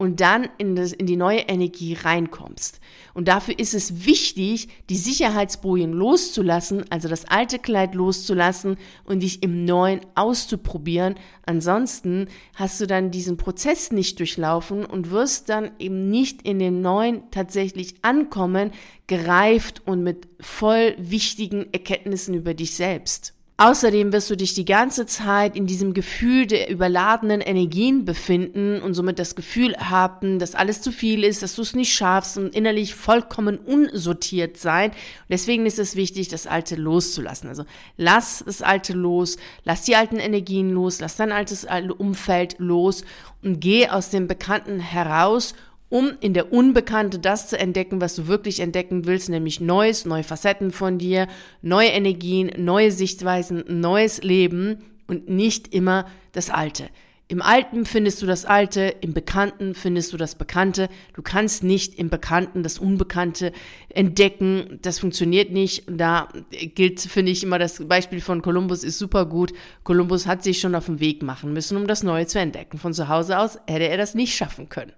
und 0.01 0.19
dann 0.19 0.49
in, 0.57 0.75
das, 0.75 0.93
in 0.93 1.05
die 1.05 1.15
neue 1.15 1.41
Energie 1.41 1.93
reinkommst. 1.93 2.79
Und 3.13 3.27
dafür 3.27 3.59
ist 3.59 3.75
es 3.75 4.03
wichtig, 4.03 4.67
die 4.89 4.95
Sicherheitsbojen 4.95 5.93
loszulassen, 5.93 6.85
also 6.89 7.07
das 7.07 7.25
alte 7.25 7.59
Kleid 7.59 7.93
loszulassen 7.93 8.77
und 9.03 9.19
dich 9.19 9.43
im 9.43 9.63
neuen 9.63 10.01
auszuprobieren. 10.15 11.19
Ansonsten 11.45 12.29
hast 12.55 12.81
du 12.81 12.87
dann 12.87 13.11
diesen 13.11 13.37
Prozess 13.37 13.91
nicht 13.91 14.17
durchlaufen 14.17 14.85
und 14.85 15.11
wirst 15.11 15.49
dann 15.49 15.69
eben 15.77 16.09
nicht 16.09 16.41
in 16.41 16.57
den 16.57 16.81
neuen 16.81 17.29
tatsächlich 17.29 17.93
ankommen, 18.01 18.71
gereift 19.05 19.83
und 19.85 20.01
mit 20.01 20.27
voll 20.39 20.95
wichtigen 20.97 21.71
Erkenntnissen 21.73 22.33
über 22.33 22.55
dich 22.55 22.73
selbst. 22.73 23.35
Außerdem 23.57 24.11
wirst 24.11 24.27
du 24.31 24.35
dich 24.35 24.55
die 24.55 24.65
ganze 24.65 25.05
Zeit 25.05 25.55
in 25.55 25.67
diesem 25.67 25.93
Gefühl 25.93 26.47
der 26.47 26.71
überladenen 26.71 27.41
Energien 27.41 28.05
befinden 28.05 28.81
und 28.81 28.95
somit 28.95 29.19
das 29.19 29.35
Gefühl 29.35 29.75
haben, 29.77 30.39
dass 30.39 30.55
alles 30.55 30.81
zu 30.81 30.91
viel 30.91 31.23
ist, 31.23 31.43
dass 31.43 31.55
du 31.55 31.61
es 31.61 31.75
nicht 31.75 31.93
schaffst 31.93 32.39
und 32.39 32.55
innerlich 32.55 32.95
vollkommen 32.95 33.59
unsortiert 33.59 34.57
sein. 34.57 34.89
Und 34.89 35.29
deswegen 35.29 35.67
ist 35.67 35.77
es 35.77 35.95
wichtig, 35.95 36.27
das 36.27 36.47
Alte 36.47 36.75
loszulassen. 36.75 37.49
Also 37.49 37.65
lass 37.97 38.43
das 38.43 38.63
Alte 38.63 38.93
los, 38.93 39.37
lass 39.63 39.83
die 39.83 39.95
alten 39.95 40.17
Energien 40.17 40.71
los, 40.71 40.99
lass 40.99 41.17
dein 41.17 41.31
altes 41.31 41.67
Umfeld 41.99 42.55
los 42.57 43.03
und 43.43 43.59
geh 43.59 43.89
aus 43.89 44.09
dem 44.09 44.27
Bekannten 44.27 44.79
heraus 44.79 45.53
um 45.91 46.13
in 46.21 46.33
der 46.33 46.51
Unbekannte 46.51 47.19
das 47.19 47.49
zu 47.49 47.59
entdecken, 47.59 48.01
was 48.01 48.15
du 48.15 48.25
wirklich 48.25 48.61
entdecken 48.61 49.05
willst, 49.05 49.29
nämlich 49.29 49.59
Neues, 49.59 50.05
neue 50.05 50.23
Facetten 50.23 50.71
von 50.71 50.97
dir, 50.97 51.27
neue 51.61 51.89
Energien, 51.89 52.49
neue 52.57 52.91
Sichtweisen, 52.91 53.63
neues 53.67 54.23
Leben 54.23 54.77
und 55.07 55.29
nicht 55.29 55.73
immer 55.73 56.05
das 56.31 56.49
Alte. 56.49 56.89
Im 57.27 57.41
Alten 57.41 57.85
findest 57.85 58.21
du 58.21 58.25
das 58.25 58.45
Alte, 58.45 58.93
im 59.01 59.13
Bekannten 59.13 59.73
findest 59.73 60.11
du 60.11 60.17
das 60.17 60.35
Bekannte. 60.35 60.89
Du 61.13 61.21
kannst 61.21 61.63
nicht 61.63 61.95
im 61.95 62.09
Bekannten 62.09 62.63
das 62.63 62.77
Unbekannte 62.77 63.51
entdecken. 63.89 64.79
Das 64.81 64.99
funktioniert 64.99 65.51
nicht. 65.51 65.83
Da 65.87 66.27
gilt, 66.75 66.99
finde 66.99 67.31
ich, 67.31 67.43
immer 67.43 67.59
das 67.59 67.85
Beispiel 67.87 68.19
von 68.19 68.41
Kolumbus 68.41 68.83
ist 68.83 68.97
super 68.97 69.25
gut. 69.25 69.53
Kolumbus 69.83 70.25
hat 70.25 70.43
sich 70.43 70.59
schon 70.59 70.75
auf 70.75 70.87
den 70.87 70.99
Weg 70.99 71.21
machen 71.21 71.53
müssen, 71.53 71.77
um 71.77 71.87
das 71.87 72.03
Neue 72.03 72.27
zu 72.27 72.39
entdecken. 72.39 72.77
Von 72.77 72.93
zu 72.93 73.07
Hause 73.07 73.39
aus 73.39 73.59
hätte 73.65 73.87
er 73.87 73.97
das 73.97 74.13
nicht 74.13 74.35
schaffen 74.35 74.67
können. 74.67 74.91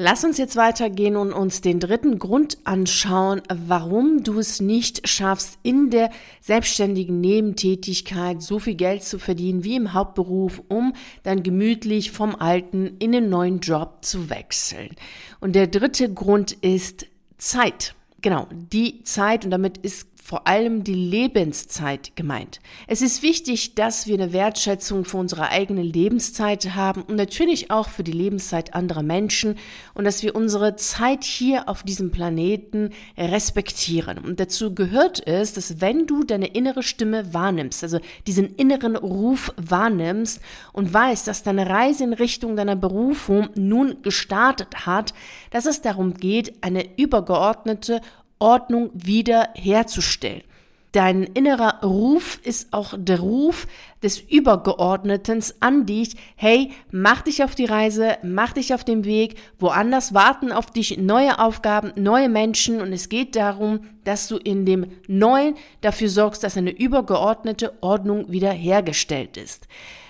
Lass 0.00 0.22
uns 0.22 0.38
jetzt 0.38 0.54
weitergehen 0.54 1.16
und 1.16 1.32
uns 1.32 1.60
den 1.60 1.80
dritten 1.80 2.20
Grund 2.20 2.58
anschauen, 2.62 3.42
warum 3.52 4.22
du 4.22 4.38
es 4.38 4.60
nicht 4.60 5.08
schaffst, 5.08 5.58
in 5.64 5.90
der 5.90 6.10
selbstständigen 6.40 7.20
Nebentätigkeit 7.20 8.40
so 8.40 8.60
viel 8.60 8.76
Geld 8.76 9.02
zu 9.02 9.18
verdienen 9.18 9.64
wie 9.64 9.74
im 9.74 9.94
Hauptberuf, 9.94 10.62
um 10.68 10.92
dann 11.24 11.42
gemütlich 11.42 12.12
vom 12.12 12.36
alten 12.36 12.96
in 13.00 13.10
den 13.10 13.28
neuen 13.28 13.58
Job 13.58 14.04
zu 14.04 14.30
wechseln. 14.30 14.90
Und 15.40 15.56
der 15.56 15.66
dritte 15.66 16.14
Grund 16.14 16.52
ist 16.52 17.06
Zeit. 17.36 17.96
Genau, 18.20 18.46
die 18.52 19.02
Zeit 19.02 19.44
und 19.44 19.50
damit 19.50 19.78
ist 19.78 20.07
vor 20.28 20.46
allem 20.46 20.84
die 20.84 20.92
Lebenszeit 20.92 22.14
gemeint. 22.14 22.60
Es 22.86 23.00
ist 23.00 23.22
wichtig, 23.22 23.76
dass 23.76 24.06
wir 24.06 24.12
eine 24.12 24.34
Wertschätzung 24.34 25.06
für 25.06 25.16
unsere 25.16 25.48
eigene 25.48 25.80
Lebenszeit 25.80 26.74
haben 26.74 27.00
und 27.00 27.16
natürlich 27.16 27.70
auch 27.70 27.88
für 27.88 28.04
die 28.04 28.12
Lebenszeit 28.12 28.74
anderer 28.74 29.02
Menschen 29.02 29.56
und 29.94 30.04
dass 30.04 30.22
wir 30.22 30.36
unsere 30.36 30.76
Zeit 30.76 31.24
hier 31.24 31.66
auf 31.66 31.82
diesem 31.82 32.10
Planeten 32.10 32.90
respektieren. 33.16 34.18
Und 34.18 34.38
dazu 34.38 34.74
gehört 34.74 35.26
es, 35.26 35.54
dass 35.54 35.80
wenn 35.80 36.06
du 36.06 36.24
deine 36.24 36.48
innere 36.48 36.82
Stimme 36.82 37.32
wahrnimmst, 37.32 37.82
also 37.82 37.98
diesen 38.26 38.54
inneren 38.56 38.96
Ruf 38.96 39.54
wahrnimmst 39.56 40.42
und 40.74 40.92
weißt, 40.92 41.26
dass 41.26 41.42
deine 41.42 41.70
Reise 41.70 42.04
in 42.04 42.12
Richtung 42.12 42.54
deiner 42.54 42.76
Berufung 42.76 43.48
nun 43.54 44.02
gestartet 44.02 44.84
hat, 44.84 45.14
dass 45.52 45.64
es 45.64 45.80
darum 45.80 46.12
geht, 46.12 46.62
eine 46.62 46.98
übergeordnete 46.98 48.02
Ordnung 48.38 48.90
wiederherzustellen. 48.94 50.42
Dein 50.92 51.24
innerer 51.24 51.82
Ruf 51.84 52.40
ist 52.44 52.72
auch 52.72 52.94
der 52.96 53.20
Ruf 53.20 53.66
des 54.02 54.20
Übergeordneten 54.20 55.44
an 55.60 55.84
dich. 55.84 56.16
Hey, 56.34 56.70
mach 56.90 57.20
dich 57.20 57.44
auf 57.44 57.54
die 57.54 57.66
Reise, 57.66 58.16
mach 58.22 58.54
dich 58.54 58.72
auf 58.72 58.84
den 58.84 59.04
Weg. 59.04 59.36
Woanders 59.58 60.14
warten 60.14 60.50
auf 60.50 60.70
dich 60.70 60.96
neue 60.96 61.38
Aufgaben, 61.38 61.92
neue 61.96 62.30
Menschen. 62.30 62.80
Und 62.80 62.94
es 62.94 63.10
geht 63.10 63.36
darum, 63.36 63.80
dass 64.04 64.28
du 64.28 64.38
in 64.38 64.64
dem 64.64 64.86
Neuen 65.06 65.56
dafür 65.82 66.08
sorgst, 66.08 66.42
dass 66.42 66.56
eine 66.56 66.70
übergeordnete 66.70 67.74
Ordnung 67.82 68.32
wiederhergestellt 68.32 69.36
ist. 69.36 69.68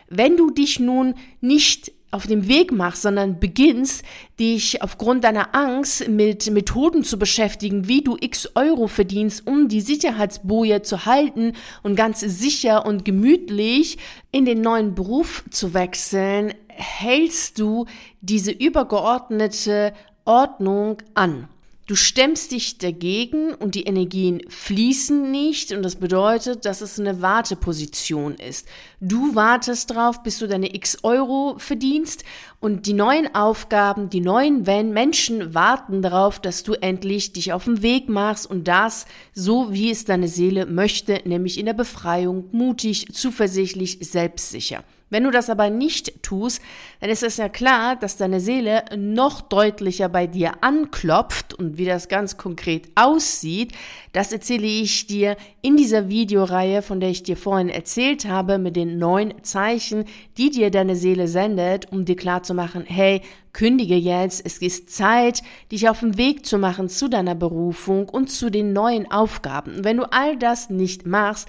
Wenn 0.08 0.36
du 0.36 0.52
dich 0.52 0.78
nun 0.78 1.16
nicht 1.40 1.92
auf 2.10 2.26
dem 2.26 2.48
Weg 2.48 2.72
machst, 2.72 3.02
sondern 3.02 3.38
beginnst, 3.38 4.02
dich 4.40 4.82
aufgrund 4.82 5.24
deiner 5.24 5.54
Angst 5.54 6.08
mit 6.08 6.50
Methoden 6.50 7.04
zu 7.04 7.18
beschäftigen, 7.18 7.86
wie 7.86 8.02
du 8.02 8.16
x 8.18 8.48
Euro 8.54 8.86
verdienst, 8.86 9.46
um 9.46 9.68
die 9.68 9.80
Sicherheitsboje 9.80 10.82
zu 10.82 11.04
halten 11.04 11.52
und 11.82 11.96
ganz 11.96 12.20
sicher 12.20 12.86
und 12.86 13.04
gemütlich 13.04 13.98
in 14.32 14.46
den 14.46 14.62
neuen 14.62 14.94
Beruf 14.94 15.44
zu 15.50 15.74
wechseln, 15.74 16.54
hältst 16.68 17.58
du 17.58 17.86
diese 18.20 18.52
übergeordnete 18.52 19.92
Ordnung 20.24 20.98
an. 21.14 21.48
Du 21.88 21.94
stemmst 21.94 22.52
dich 22.52 22.76
dagegen 22.76 23.54
und 23.54 23.74
die 23.74 23.84
Energien 23.84 24.42
fließen 24.46 25.30
nicht 25.30 25.72
und 25.72 25.82
das 25.82 25.96
bedeutet, 25.96 26.66
dass 26.66 26.82
es 26.82 27.00
eine 27.00 27.22
Warteposition 27.22 28.34
ist. 28.34 28.68
Du 29.00 29.34
wartest 29.34 29.90
drauf, 29.94 30.22
bis 30.22 30.38
du 30.38 30.46
deine 30.46 30.74
x 30.74 30.98
Euro 31.02 31.54
verdienst 31.56 32.24
und 32.60 32.84
die 32.84 32.92
neuen 32.92 33.34
Aufgaben, 33.34 34.10
die 34.10 34.20
neuen 34.20 34.64
Menschen 34.64 35.54
warten 35.54 36.02
darauf, 36.02 36.38
dass 36.38 36.62
du 36.62 36.74
endlich 36.74 37.32
dich 37.32 37.54
auf 37.54 37.64
den 37.64 37.80
Weg 37.80 38.10
machst 38.10 38.50
und 38.50 38.68
das 38.68 39.06
so, 39.32 39.72
wie 39.72 39.90
es 39.90 40.04
deine 40.04 40.28
Seele 40.28 40.66
möchte, 40.66 41.22
nämlich 41.24 41.58
in 41.58 41.64
der 41.64 41.72
Befreiung, 41.72 42.50
mutig, 42.52 43.14
zuversichtlich, 43.14 43.96
selbstsicher. 44.02 44.84
Wenn 45.10 45.24
du 45.24 45.30
das 45.30 45.48
aber 45.48 45.70
nicht 45.70 46.22
tust, 46.22 46.60
dann 47.00 47.08
ist 47.08 47.22
es 47.22 47.38
ja 47.38 47.48
klar, 47.48 47.96
dass 47.96 48.16
deine 48.16 48.40
Seele 48.40 48.84
noch 48.96 49.40
deutlicher 49.40 50.08
bei 50.08 50.26
dir 50.26 50.62
anklopft 50.62 51.54
und 51.54 51.78
wie 51.78 51.86
das 51.86 52.08
ganz 52.08 52.36
konkret 52.36 52.88
aussieht, 52.94 53.72
das 54.12 54.32
erzähle 54.32 54.66
ich 54.66 55.06
dir 55.06 55.36
in 55.62 55.76
dieser 55.76 56.08
Videoreihe, 56.08 56.82
von 56.82 57.00
der 57.00 57.10
ich 57.10 57.22
dir 57.22 57.36
vorhin 57.36 57.70
erzählt 57.70 58.26
habe, 58.26 58.58
mit 58.58 58.76
den 58.76 58.98
neun 58.98 59.32
Zeichen, 59.42 60.04
die 60.36 60.50
dir 60.50 60.70
deine 60.70 60.96
Seele 60.96 61.28
sendet, 61.28 61.90
um 61.90 62.04
dir 62.04 62.16
klarzumachen, 62.16 62.84
hey, 62.86 63.22
kündige 63.52 63.96
jetzt, 63.96 64.44
es 64.44 64.58
ist 64.58 64.90
Zeit, 64.90 65.42
dich 65.72 65.88
auf 65.88 66.00
den 66.00 66.18
Weg 66.18 66.46
zu 66.46 66.58
machen 66.58 66.88
zu 66.88 67.08
deiner 67.08 67.34
Berufung 67.34 68.08
und 68.08 68.30
zu 68.30 68.50
den 68.50 68.72
neuen 68.72 69.10
Aufgaben. 69.10 69.84
wenn 69.84 69.96
du 69.96 70.04
all 70.12 70.36
das 70.36 70.70
nicht 70.70 71.06
machst, 71.06 71.48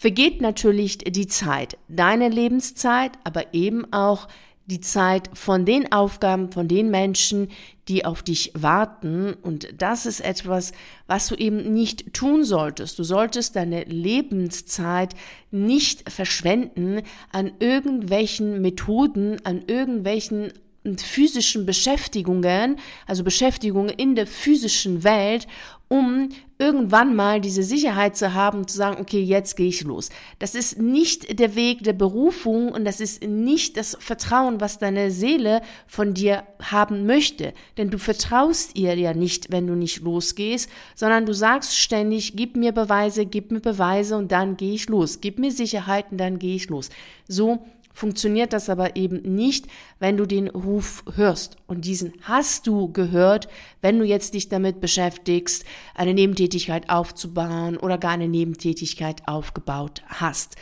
vergeht 0.00 0.40
natürlich 0.40 0.96
die 0.96 1.26
Zeit, 1.26 1.76
deine 1.88 2.30
Lebenszeit, 2.30 3.12
aber 3.22 3.52
eben 3.52 3.92
auch 3.92 4.28
die 4.64 4.80
Zeit 4.80 5.28
von 5.34 5.66
den 5.66 5.92
Aufgaben, 5.92 6.50
von 6.50 6.68
den 6.68 6.90
Menschen, 6.90 7.48
die 7.86 8.06
auf 8.06 8.22
dich 8.22 8.52
warten. 8.54 9.34
Und 9.42 9.68
das 9.76 10.06
ist 10.06 10.20
etwas, 10.20 10.72
was 11.06 11.28
du 11.28 11.34
eben 11.34 11.74
nicht 11.74 12.14
tun 12.14 12.44
solltest. 12.44 12.98
Du 12.98 13.02
solltest 13.02 13.56
deine 13.56 13.84
Lebenszeit 13.84 15.14
nicht 15.50 16.10
verschwenden 16.10 17.02
an 17.30 17.52
irgendwelchen 17.58 18.62
Methoden, 18.62 19.44
an 19.44 19.64
irgendwelchen 19.66 20.54
physischen 20.96 21.66
Beschäftigungen, 21.66 22.76
also 23.06 23.22
Beschäftigungen 23.22 23.90
in 23.90 24.14
der 24.14 24.26
physischen 24.26 25.04
Welt, 25.04 25.46
um 25.88 26.30
irgendwann 26.60 27.16
mal 27.16 27.40
diese 27.40 27.62
Sicherheit 27.62 28.16
zu 28.16 28.34
haben, 28.34 28.68
zu 28.68 28.76
sagen, 28.76 29.00
okay, 29.00 29.22
jetzt 29.22 29.56
gehe 29.56 29.68
ich 29.68 29.82
los. 29.82 30.10
Das 30.38 30.54
ist 30.54 30.78
nicht 30.78 31.40
der 31.40 31.54
Weg 31.54 31.82
der 31.82 31.94
Berufung 31.94 32.70
und 32.70 32.84
das 32.84 33.00
ist 33.00 33.24
nicht 33.24 33.76
das 33.78 33.96
Vertrauen, 33.98 34.60
was 34.60 34.78
deine 34.78 35.10
Seele 35.10 35.62
von 35.86 36.12
dir 36.12 36.44
haben 36.62 37.06
möchte. 37.06 37.54
Denn 37.78 37.90
du 37.90 37.98
vertraust 37.98 38.76
ihr 38.76 38.94
ja 38.94 39.14
nicht, 39.14 39.50
wenn 39.50 39.66
du 39.66 39.74
nicht 39.74 40.02
losgehst, 40.02 40.70
sondern 40.94 41.24
du 41.24 41.32
sagst 41.32 41.76
ständig, 41.76 42.36
gib 42.36 42.56
mir 42.56 42.72
Beweise, 42.72 43.24
gib 43.24 43.50
mir 43.50 43.60
Beweise 43.60 44.16
und 44.16 44.30
dann 44.30 44.56
gehe 44.58 44.74
ich 44.74 44.88
los. 44.88 45.20
Gib 45.20 45.38
mir 45.38 45.50
Sicherheit 45.50 46.12
und 46.12 46.18
dann 46.18 46.38
gehe 46.38 46.56
ich 46.56 46.68
los. 46.68 46.90
So 47.26 47.64
funktioniert 47.92 48.52
das 48.52 48.68
aber 48.68 48.96
eben 48.96 49.20
nicht, 49.34 49.66
wenn 49.98 50.16
du 50.16 50.26
den 50.26 50.48
Ruf 50.48 51.04
hörst. 51.14 51.56
Und 51.66 51.84
diesen 51.84 52.14
hast 52.22 52.66
du 52.66 52.92
gehört, 52.92 53.48
wenn 53.82 53.98
du 53.98 54.04
jetzt 54.04 54.34
dich 54.34 54.48
damit 54.48 54.80
beschäftigst, 54.80 55.64
eine 55.94 56.14
Nebentätigkeit 56.14 56.88
aufzubauen 56.88 57.76
oder 57.76 57.98
gar 57.98 58.12
eine 58.12 58.28
Nebentätigkeit 58.28 59.26
aufgebaut 59.26 60.02
hast. 60.06 60.56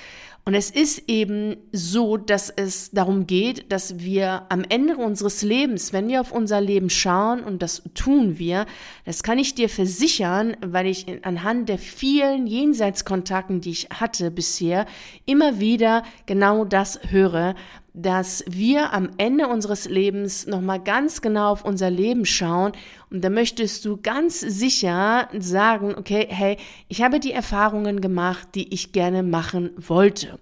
Und 0.49 0.55
es 0.55 0.71
ist 0.71 1.11
eben 1.11 1.59
so, 1.73 2.17
dass 2.17 2.49
es 2.49 2.91
darum 2.91 3.27
geht, 3.27 3.71
dass 3.71 3.99
wir 3.99 4.45
am 4.49 4.65
Ende 4.67 4.97
unseres 4.97 5.43
Lebens, 5.43 5.93
wenn 5.93 6.09
wir 6.09 6.23
auf 6.23 6.33
unser 6.33 6.59
Leben 6.63 6.89
schauen, 6.89 7.45
und 7.45 7.61
das 7.61 7.83
tun 7.93 8.39
wir, 8.39 8.65
das 9.05 9.23
kann 9.23 9.39
ich 9.39 9.55
dir 9.55 9.69
versichern, 9.69 10.57
weil 10.65 10.87
ich 10.87 11.05
anhand 11.27 11.69
der 11.69 11.77
vielen 11.77 12.47
Jenseitskontakten, 12.47 13.61
die 13.61 13.73
ich 13.73 13.89
hatte 13.91 14.31
bisher, 14.31 14.87
immer 15.27 15.61
wieder 15.61 16.03
genau 16.25 16.65
das 16.65 16.99
höre, 17.11 17.55
dass 18.01 18.45
wir 18.47 18.93
am 18.93 19.11
Ende 19.17 19.49
unseres 19.49 19.89
Lebens 19.89 20.47
nochmal 20.47 20.81
ganz 20.81 21.21
genau 21.21 21.51
auf 21.51 21.65
unser 21.65 21.91
Leben 21.91 22.25
schauen 22.25 22.73
und 23.11 23.25
da 23.25 23.31
möchtest 23.31 23.85
du 23.85 23.97
ganz 23.97 24.39
sicher 24.39 25.29
sagen, 25.37 25.97
okay, 25.97 26.27
hey, 26.31 26.59
ich 26.87 27.03
habe 27.03 27.19
die 27.19 27.33
Erfahrungen 27.33 28.01
gemacht, 28.01 28.49
die 28.55 28.73
ich 28.73 28.93
gerne 28.93 29.25
machen 29.25 29.71
wollte. 29.77 30.39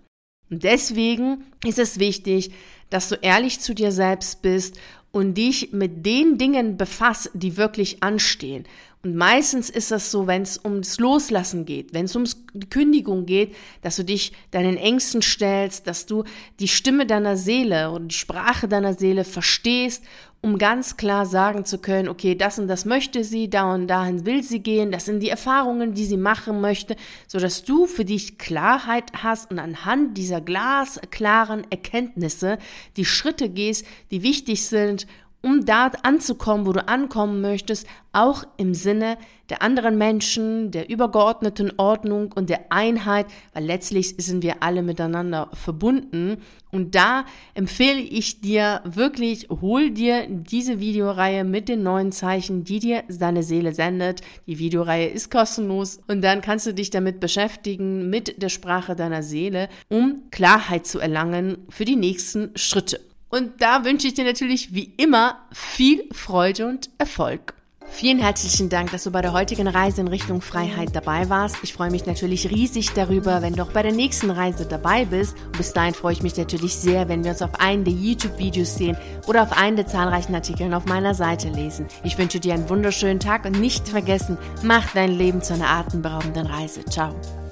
Und 0.51 0.65
deswegen 0.65 1.45
ist 1.65 1.79
es 1.79 1.99
wichtig, 1.99 2.53
dass 2.91 3.09
du 3.09 3.15
ehrlich 3.17 3.61
zu 3.61 3.75
dir 3.75 3.91
selbst 3.91 4.43
bist 4.43 4.79
und 5.11 5.35
dich 5.35 5.73
mit 5.73 6.05
den 6.05 6.37
Dingen 6.37 6.77
befasst, 6.77 7.31
die 7.33 7.57
wirklich 7.57 8.03
anstehen. 8.03 8.65
Und 9.07 9.15
meistens 9.15 9.71
ist 9.71 9.93
das 9.93 10.11
so, 10.11 10.27
wenn 10.27 10.43
es 10.43 10.59
ums 10.65 10.99
Loslassen 10.99 11.65
geht, 11.65 11.95
wenn 11.95 12.07
es 12.07 12.17
ums 12.17 12.45
Kündigung 12.71 13.25
geht, 13.25 13.55
dass 13.83 13.95
du 13.95 14.05
dich 14.05 14.33
deinen 14.51 14.77
Ängsten 14.77 15.23
stellst, 15.23 15.87
dass 15.87 16.07
du 16.07 16.25
die 16.59 16.67
Stimme 16.67 17.07
deiner 17.07 17.37
Seele 17.37 17.93
und 17.93 18.09
die 18.09 18.17
Sprache 18.17 18.67
deiner 18.67 18.95
Seele 18.95 19.23
verstehst, 19.23 20.03
um 20.41 20.59
ganz 20.59 20.97
klar 20.97 21.25
sagen 21.25 21.65
zu 21.65 21.79
können, 21.79 22.09
okay, 22.09 22.35
das 22.35 22.59
und 22.59 22.67
das 22.67 22.85
möchte 22.85 23.23
sie, 23.23 23.49
da 23.49 23.73
und 23.73 23.87
dahin 23.87 24.27
will 24.27 24.43
sie 24.43 24.59
gehen, 24.59 24.91
das 24.91 25.05
sind 25.05 25.21
die 25.21 25.31
Erfahrungen, 25.31 25.95
die 25.95 26.05
sie 26.05 26.17
machen 26.17 26.61
möchte, 26.61 26.97
so 27.29 27.39
dass 27.39 27.63
du 27.63 27.87
für 27.87 28.05
dich 28.05 28.39
Klarheit 28.39 29.13
hast 29.23 29.53
und 29.53 29.61
anhand 29.61 30.19
dieser 30.19 30.41
glasklaren 30.41 31.65
Erkenntnisse 31.71 32.59
die 32.97 33.05
Schritte 33.05 33.51
gehst, 33.51 33.87
die 34.11 34.25
wichtig 34.25 34.67
sind, 34.67 35.07
um 35.47 35.65
da 35.65 35.93
anzukommen, 36.03 36.67
wo 36.67 36.73
du 36.73 36.89
ankommen 36.89 37.41
möchtest, 37.41 37.87
auch 38.13 38.43
im 38.57 38.75
Sinne 38.75 39.17
der 39.49 39.63
anderen 39.63 39.97
Menschen, 39.97 40.73
der 40.73 40.91
übergeordneten 40.91 41.73
Ordnung 41.77 42.33
und 42.35 42.51
der 42.51 42.73
Einheit, 42.73 43.27
weil 43.53 43.65
letztlich 43.65 44.17
sind 44.19 44.43
wir 44.43 44.65
alle 44.65 44.83
miteinander 44.83 45.49
verbunden. 45.53 46.39
Und 46.73 46.97
da 46.97 47.27
empfehle 47.55 48.01
ich 48.01 48.41
dir 48.41 48.81
wirklich, 48.85 49.47
hol 49.49 49.93
dir 49.93 50.27
diese 50.29 50.81
Videoreihe 50.81 51.45
mit 51.45 51.69
den 51.69 51.85
neuen 51.85 52.11
Zeichen, 52.11 52.65
die 52.65 52.81
dir 52.81 53.05
deine 53.09 53.45
Seele 53.45 53.73
sendet. 53.73 54.23
Die 54.49 54.59
Videoreihe 54.59 55.07
ist 55.07 55.31
kostenlos 55.31 56.01
und 56.09 56.23
dann 56.23 56.41
kannst 56.41 56.67
du 56.67 56.75
dich 56.75 56.91
damit 56.91 57.21
beschäftigen, 57.21 58.11
mit 58.11 58.43
der 58.43 58.49
Sprache 58.49 58.97
deiner 58.97 59.23
Seele, 59.23 59.69
um 59.89 60.23
Klarheit 60.33 60.89
zu 60.89 60.99
erlangen 60.99 61.59
für 61.69 61.85
die 61.85 61.95
nächsten 61.95 62.51
Schritte. 62.57 62.99
Und 63.29 63.61
da 63.61 63.85
wünsche 63.85 64.07
ich 64.07 64.15
dir 64.15 64.25
natürlich 64.25 64.75
wie 64.75 64.93
immer 64.97 65.41
viel 65.53 66.09
Freude 66.13 66.67
und 66.67 66.91
Erfolg. 66.99 67.55
Vielen 67.89 68.19
herzlichen 68.19 68.69
Dank, 68.69 68.91
dass 68.91 69.05
du 69.05 69.11
bei 69.11 69.23
der 69.23 69.33
heutigen 69.33 69.69
Reise 69.69 70.03
in 70.03 70.09
Richtung 70.09 70.43
Freiheit 70.43 70.95
dabei 70.95 71.31
warst. 71.31 71.57
Ich 71.63 71.73
freue 71.73 71.91
mich 71.91 72.05
natürlich 72.05 72.51
riesig 72.51 72.93
darüber, 72.93 73.43
wenn 73.43 73.55
du 73.55 73.63
auch 73.63 73.73
bei 73.73 73.83
der 73.83 73.93
nächsten 73.93 74.31
Reise 74.31 74.67
dabei 74.67 75.07
bist. 75.07 75.35
Und 75.47 75.57
bis 75.57 75.73
dahin 75.73 75.95
freue 75.95 76.13
ich 76.13 76.23
mich 76.23 76.37
natürlich 76.37 76.75
sehr, 76.77 77.09
wenn 77.09 77.25
wir 77.25 77.31
uns 77.31 77.43
auf 77.43 77.59
einen 77.59 77.85
der 77.85 77.95
YouTube-Videos 77.95 78.75
sehen 78.77 78.99
oder 79.27 79.43
auf 79.43 79.53
einen 79.53 79.77
der 79.77 79.87
zahlreichen 79.87 80.35
Artikeln 80.35 80.75
auf 80.75 80.85
meiner 80.85 81.15
Seite 81.15 81.49
lesen. 81.49 81.87
Ich 82.05 82.19
wünsche 82.19 82.41
dir 82.41 82.55
einen 82.55 82.69
wunderschönen 82.69 83.21
Tag 83.21 83.45
und 83.47 83.61
nicht 83.61 83.89
vergessen, 83.89 84.37
mach 84.63 84.93
dein 84.93 85.17
Leben 85.17 85.41
zu 85.41 85.55
einer 85.55 85.71
atemberaubenden 85.71 86.47
Reise. 86.47 86.85
Ciao. 86.85 87.15